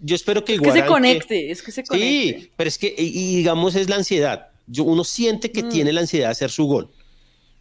[0.00, 2.38] yo espero que Es que se conecte, es que se conecte.
[2.40, 4.48] Sí, pero es que, y, y digamos, es la ansiedad.
[4.68, 5.68] Yo, uno siente que Mm.
[5.70, 6.88] tiene la ansiedad de hacer su gol.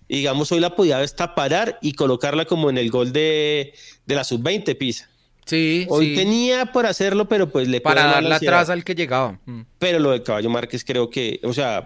[0.07, 1.03] Y digamos, hoy la podía
[1.33, 3.73] parar y colocarla como en el gol de,
[4.05, 5.09] de la sub-20 Pisa.
[5.45, 6.15] Sí, Hoy sí.
[6.15, 9.39] tenía por hacerlo, pero pues le Para dar darle atrás al que llegaba.
[9.45, 9.61] Mm.
[9.77, 11.85] Pero lo de Caballo Márquez creo que, o sea,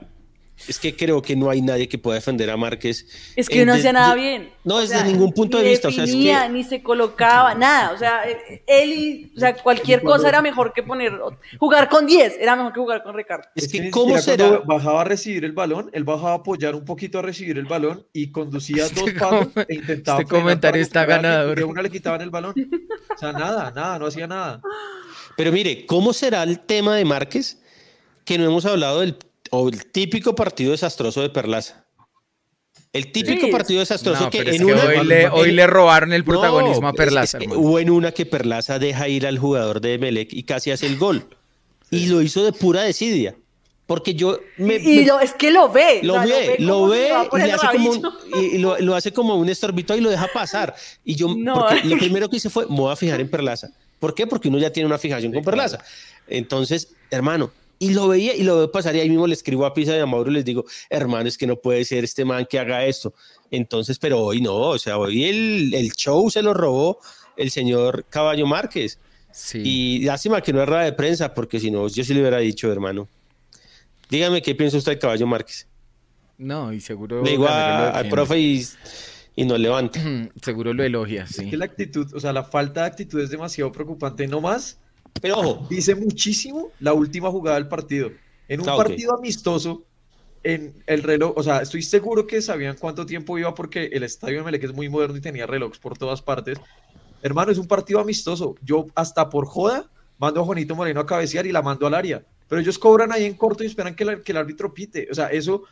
[0.68, 3.07] es que creo que no hay nadie que pueda defender a Márquez.
[3.36, 4.51] Es que no hacía nada bien.
[4.64, 5.88] No, O desde sea, ningún punto de vista.
[5.88, 7.91] O sea, es definía, que ni se colocaba, nada.
[7.91, 8.22] O sea,
[8.68, 11.14] él y, o sea, cualquier cosa era mejor que poner,
[11.60, 13.45] jugar con 10, era mejor que jugar con Ricardo.
[13.55, 14.60] es que cómo será.
[14.66, 18.05] bajaba a recibir el balón, él bajaba a apoyar un poquito a recibir el balón
[18.14, 21.57] y conducía Este dos pasos com- e intentaba este comentario está ganador.
[21.57, 22.53] De una le quitaban el balón.
[23.16, 24.62] O sea, nada, nada, no hacía nada.
[25.36, 27.57] Pero mire, ¿cómo será el tema de Márquez?
[28.26, 29.16] Que no hemos hablado del
[29.51, 31.85] o el típico partido desastroso de Perlaza.
[32.91, 33.51] El típico Sí.
[33.51, 36.25] partido desastroso No, que es en que una hoy le, hoy le robaron el No,
[36.25, 37.61] protagonismo a Perlaza, es que hermano.
[37.61, 40.97] hubo en una que Perlaza deja ir al jugador de Melec y casi hace el
[40.97, 41.27] gol.
[41.91, 43.35] Y lo hizo de pura desidia.
[43.85, 45.99] Porque yo me, y me- lo- es que lo ve.
[46.03, 49.11] lo o sea, ve, lo ve y, le hace como un, y- lo, lo hace
[49.11, 50.75] como un estorbito y lo deja pasar.
[51.03, 51.55] Y yo, No.
[51.55, 53.69] porque lo primero que hice fue, me voy a fijar en Perlaza.
[53.99, 54.27] ¿Por qué?
[54.27, 55.57] Porque uno ya tiene una fijación con claro.
[55.57, 55.83] Perlaza.
[56.27, 59.73] Entonces, hermano, y lo veía y lo veo pasar y ahí mismo le escribo a
[59.73, 62.45] Pisa y a Mauro y les digo, hermano, es que no puede ser este man
[62.49, 63.13] que haga esto.
[63.51, 66.99] Entonces, pero hoy no, o sea, hoy el, el show se lo robó
[67.38, 68.99] el señor Caballo Márquez.
[69.32, 69.61] Sí.
[69.63, 72.39] Y lástima que no es rueda de prensa, porque si no, yo sí le hubiera
[72.39, 73.07] dicho, hermano.
[74.09, 75.67] Dígame qué piensa usted de Caballo Márquez.
[76.38, 77.23] No, y seguro.
[77.23, 78.65] Le digo a- al profe y,
[79.36, 79.99] y nos levanta.
[80.41, 81.49] Seguro lo elogia, Es sí.
[81.49, 84.27] que la actitud, o sea, la falta de actitud es demasiado preocupante.
[84.27, 84.80] No más,
[85.22, 88.11] Pero ojo, dice muchísimo la última jugada del partido.
[88.47, 89.84] En un Ah, partido amistoso,
[90.43, 94.38] en el reloj, o sea, estoy seguro que sabían cuánto tiempo iba porque el estadio
[94.39, 96.57] de Melec es muy moderno y tenía relojes por todas partes.
[97.22, 98.55] Hermano, es un partido amistoso.
[98.61, 102.26] Yo hasta por joda mando a Juanito Moreno a cabecear y la mando al área.
[102.47, 105.07] Pero ellos cobran ahí en corto y esperan que, la- que el árbitro pite.
[105.11, 105.63] O sea, eso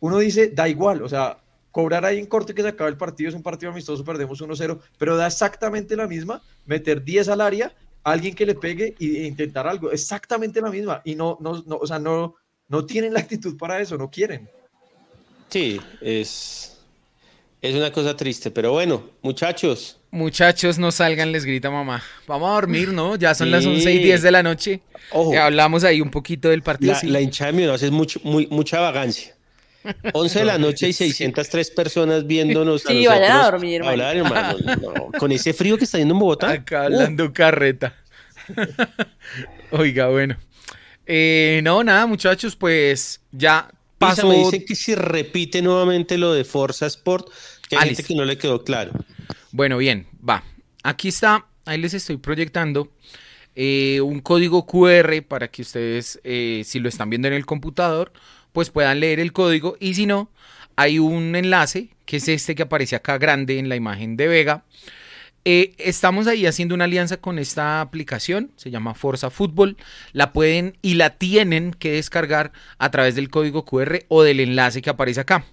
[0.00, 1.02] uno dice, da igual.
[1.02, 1.38] O sea,
[1.70, 4.40] cobrar ahí en corto y que se acabe el partido es un partido amistoso, perdemos
[4.40, 4.80] 1-0.
[4.98, 7.74] Pero da exactamente la misma meter 10 al área,
[8.04, 9.90] alguien que le pegue y- e intentar algo.
[9.92, 11.02] Exactamente la misma.
[11.04, 12.34] Y no, no, no, o sea, no,
[12.68, 14.48] no tienen la actitud para eso, no quieren.
[15.48, 16.78] sí, es,
[17.62, 18.50] es una cosa triste.
[18.50, 22.02] Pero bueno, muchachos, Muchachos, no salgan, les grita mamá.
[22.26, 23.16] Vamos a dormir, ¿no?
[23.16, 23.68] Ya son las Sí.
[23.68, 24.80] 11 y 10 de la noche.
[25.10, 26.94] ojo, Ya hablamos ahí un poquito del partido.
[26.94, 27.08] la, sí.
[27.08, 29.34] la hinchada de Millonarios es mucho, muy, mucha vagancia.
[30.12, 32.84] 11 de la noche y 603 personas viéndonos.
[32.86, 33.90] a Sí, vayan a nosotros dormir, hermano.
[34.04, 34.58] hablar, hermano.
[34.80, 36.50] No, con ese frío que está yendo en Bogotá.
[36.50, 37.94] Acá hablando carreta.
[39.70, 40.36] Oiga, bueno.
[41.06, 44.28] Eh, no, nada, muchachos, pues ya Pasa, pasó.
[44.28, 47.28] me dicen que si repite nuevamente lo de Forza Sport,
[47.68, 48.92] que hay gente que no le quedó claro.
[49.52, 50.44] Bueno, bien, va.
[50.82, 52.90] Aquí está, ahí les estoy proyectando
[53.54, 58.12] eh, un código QR para que ustedes, eh, si lo están viendo en el computador,
[58.52, 59.76] pues puedan leer el código.
[59.80, 60.30] Y si no,
[60.76, 64.64] hay un enlace, que es este que aparece acá grande en la imagen de Vega.
[65.44, 69.76] Eh, estamos ahí haciendo una alianza con esta aplicación, se llama Forza Fútbol.
[70.12, 74.82] La pueden y la tienen que descargar a través del código QR o del enlace
[74.82, 75.44] que aparece acá.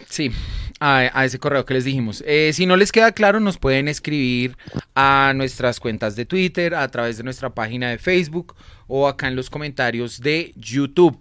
[0.09, 0.31] Sí,
[0.79, 2.23] a, a ese correo que les dijimos.
[2.27, 4.57] Eh, si no les queda claro, nos pueden escribir
[4.93, 8.55] a nuestras cuentas de Twitter, a través de nuestra página de Facebook
[8.87, 11.17] o acá en los comentarios de YouTube.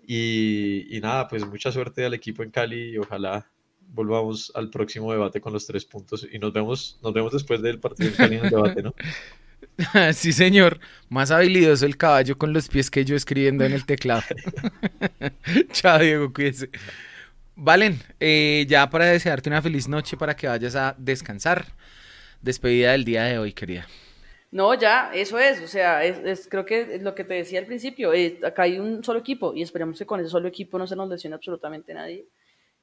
[0.07, 3.51] Y, y nada, pues mucha suerte al equipo en Cali y ojalá
[3.89, 7.79] volvamos al próximo debate con los tres puntos y nos vemos, nos vemos después del
[7.79, 8.95] partido en el debate, ¿no?
[10.13, 10.79] Sí, señor.
[11.09, 14.23] Más habilidoso el caballo con los pies que yo escribiendo en el teclado.
[15.73, 16.71] Chao, Diego, cuídense.
[17.57, 21.67] Valen, eh, ya para desearte una feliz noche para que vayas a descansar.
[22.41, 23.87] Despedida del día de hoy, querida.
[24.51, 27.67] No, ya, eso es, o sea, es, creo que es lo que te decía al
[27.67, 28.13] principio,
[28.47, 31.09] acá hay un solo equipo y esperemos que con ese solo equipo no se nos
[31.09, 32.27] lesione absolutamente nadie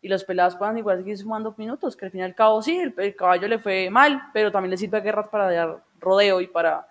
[0.02, 2.78] y los pelados puedan igual seguir sumando minutos, que al fin y al cabo sí,
[2.78, 6.48] el, caballo le fue mal, pero también le sirve a Guerra para dar rodeo y
[6.48, 6.88] para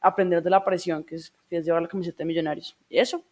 [0.00, 2.76] aprender de la presión que es, que es llevar la camiseta de Millonarios.
[2.88, 3.24] Y eso.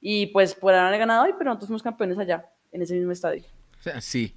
[0.00, 3.44] Y pues podrán haber ganado hoy, pero nosotros fuimos campeones allá, en ese mismo estadio.
[4.00, 4.34] Sí,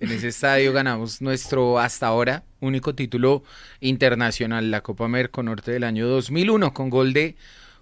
[0.00, 3.42] en ese estadio ganamos nuestro hasta ahora único título
[3.80, 7.36] internacional, la Copa Norte del año 2001, con gol de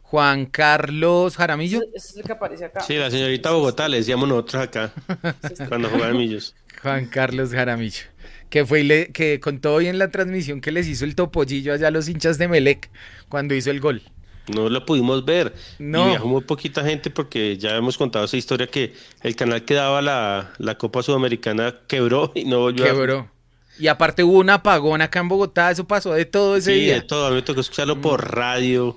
[0.05, 1.80] Juan Carlos Jaramillo.
[1.94, 2.80] Ese es el que aparece acá.
[2.82, 4.92] Sí, la señorita Bogotá, le decíamos nosotros acá,
[5.68, 6.55] cuando jugaban Millos.
[6.82, 8.05] Juan Carlos Jaramillo.
[8.50, 11.90] Que fue que contó hoy en la transmisión que les hizo el topollillo allá a
[11.90, 12.90] los hinchas de Melec
[13.28, 14.02] cuando hizo el gol.
[14.46, 15.55] No lo pudimos ver.
[15.78, 16.07] No.
[16.07, 18.92] Y viajó muy poquita gente porque ya hemos contado esa historia que
[19.22, 23.30] el canal que daba la, Copa Sudamericana quebró y no volvió Quebró.
[23.78, 26.94] Y aparte hubo un apagón acá en Bogotá, eso pasó de todo ese día.
[26.94, 28.28] Sí, de todo, a mí me tocó escucharlo por mm.
[28.28, 28.96] radio,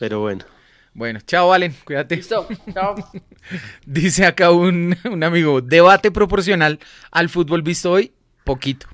[0.00, 0.46] pero bueno.
[0.94, 2.16] Bueno, chao Valen, cuídate.
[2.16, 2.96] Listo, chao.
[3.86, 6.80] Dice acá un, un, amigo, debate proporcional
[7.12, 8.12] al fútbol visto hoy,
[8.44, 8.88] poquito.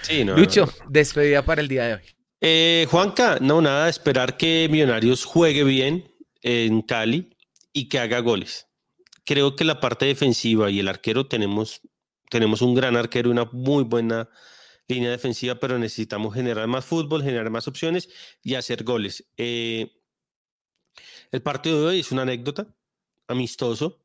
[0.00, 0.36] Sí, no.
[0.36, 2.00] Lucho, despedida para el día de hoy.
[2.40, 6.10] Eh, Juanca, no, nada, esperar que Millonarios juegue bien
[6.40, 7.36] en Cali
[7.74, 8.66] y que haga goles.
[9.26, 11.82] Creo que la parte defensiva y el arquero tenemos,
[12.30, 14.30] tenemos un gran arquero y una muy buena
[14.88, 18.08] línea defensiva, pero necesitamos generar más fútbol, generar más opciones
[18.42, 19.26] y hacer goles.
[19.36, 19.99] Eh,
[21.32, 22.68] el partido de hoy es una anécdota,
[23.28, 23.98] amistoso.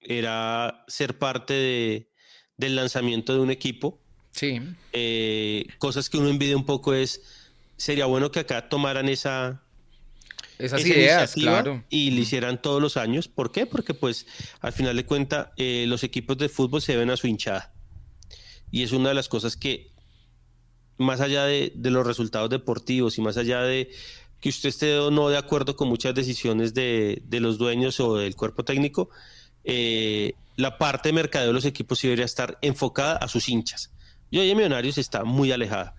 [0.00, 2.10] Era ser parte
[2.56, 4.00] del lanzamiento de un equipo.
[4.32, 4.60] Sí.
[4.92, 7.22] Eh, cosas que uno envidia un poco es
[7.76, 9.62] sería bueno que acá tomaran esa,
[10.58, 11.84] esas ideas, claro.
[11.90, 13.28] Y lo hicieran todos los años.
[13.28, 13.66] ¿Por qué?
[13.66, 14.26] Porque pues
[14.60, 17.74] al final de cuentas eh, los equipos de fútbol se ven a su hinchada.
[18.70, 19.92] Y es una de las cosas que,
[20.98, 23.90] más allá de, los resultados deportivos y más allá de
[24.40, 28.36] que usted esté o no de acuerdo con muchas decisiones de, los dueños o del
[28.36, 29.10] cuerpo técnico,
[29.64, 33.92] eh, la parte de mercadeo de los equipos sí debería estar enfocada a sus hinchas.
[34.30, 35.94] Y hoy en Millonarios está muy alejada.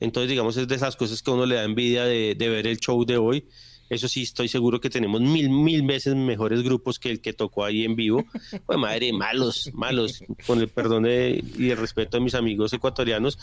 [0.00, 2.78] Entonces, digamos, es de esas cosas que a uno le da envidia de, ver el
[2.78, 3.46] show de hoy.
[3.92, 7.62] Eso sí, estoy seguro que tenemos mil, mil veces mejores grupos que el que tocó
[7.62, 8.24] ahí en vivo.
[8.64, 13.38] Pues madre, malos, malos, con el perdón y el respeto de mis amigos ecuatorianos.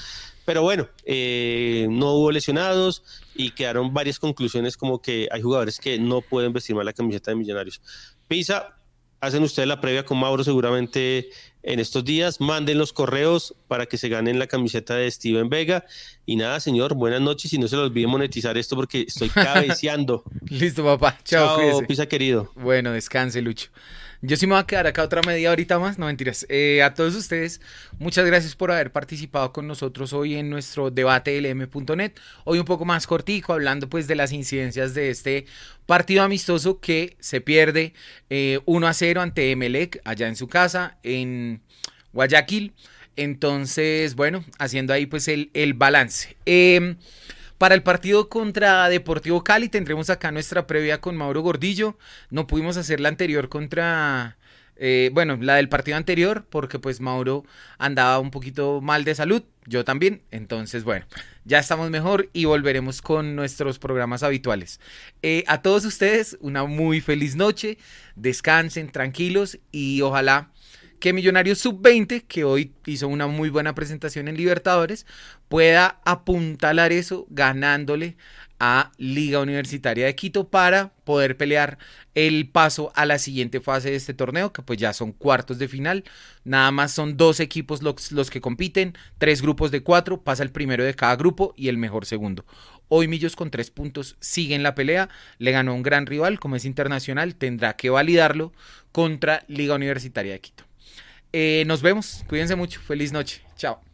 [0.45, 3.03] Pero bueno, eh, no hubo lesionados
[3.35, 7.29] y quedaron varias conclusiones como que hay jugadores que no pueden vestir mal la camiseta
[7.29, 7.79] de Millonarios.
[8.27, 8.78] Pisa,
[9.22, 11.30] hacen ustedes la previa con Mauro seguramente
[11.63, 12.39] en estos días.
[12.39, 15.86] Manden los correos para que se ganen la camiseta de Steven Vega.
[16.26, 20.24] Y nada, señor, buenas noches y no se les olvide monetizar esto porque estoy cabeceando.
[20.49, 21.17] Listo, papá.
[21.24, 22.51] Chao, Chao pisa querido.
[22.55, 23.70] Bueno, descanse, Lucho.
[24.22, 26.45] Yo sí me voy a quedar acá otra media horita más, no mentiras.
[26.49, 27.61] Eh, a todos ustedes,
[27.99, 32.11] muchas gracias por haber participado con nosotros hoy en nuestro debate lm.net.
[32.43, 35.45] Hoy un poco más cortico, hablando pues de las incidencias de este
[35.86, 37.93] partido amistoso que se pierde
[38.30, 41.61] 1 eh, a 0 ante Emelec allá en su casa, en
[42.11, 42.74] Guayaquil.
[43.15, 46.36] Entonces, bueno, haciendo ahí pues el, el balance.
[46.45, 46.97] Eh,
[47.60, 51.97] para el partido contra Deportivo Cali tendremos acá nuestra previa con Mauro Gordillo.
[52.32, 54.38] No pudimos hacer la anterior contra...
[54.82, 57.43] Eh, bueno, la del partido anterior, porque pues Mauro
[57.78, 61.05] andaba un poquito mal de salud, yo también, entonces bueno,
[61.43, 64.80] ya estamos mejor y volveremos con nuestros programas habituales.
[65.22, 67.78] Eh, a todos ustedes, una muy feliz noche,
[68.16, 70.49] descansen tranquilos y ojalá
[70.99, 75.05] que Millonarios Sub-20, que hoy hizo una muy buena presentación en Libertadores,
[75.47, 78.17] pueda apuntalar eso ganándole
[78.59, 81.77] a Liga Universitaria de Quito para poder pelear
[82.13, 85.69] el paso a la siguiente fase de este torneo, que pues ya son cuartos de
[85.69, 86.03] final.
[86.43, 90.51] Nada más son dos equipos los, los que compiten, tres grupos de cuatro, pasa el
[90.51, 92.45] primero de cada grupo y el mejor segundo.
[92.89, 96.57] Hoy Millos con tres puntos sigue en la pelea, le ganó un gran rival, como
[96.57, 98.51] es internacional, tendrá que validarlo
[98.91, 100.68] contra Liga Universitaria de Quito.
[101.32, 103.88] Eh, nos vemos, cuídense mucho, feliz noche, chao.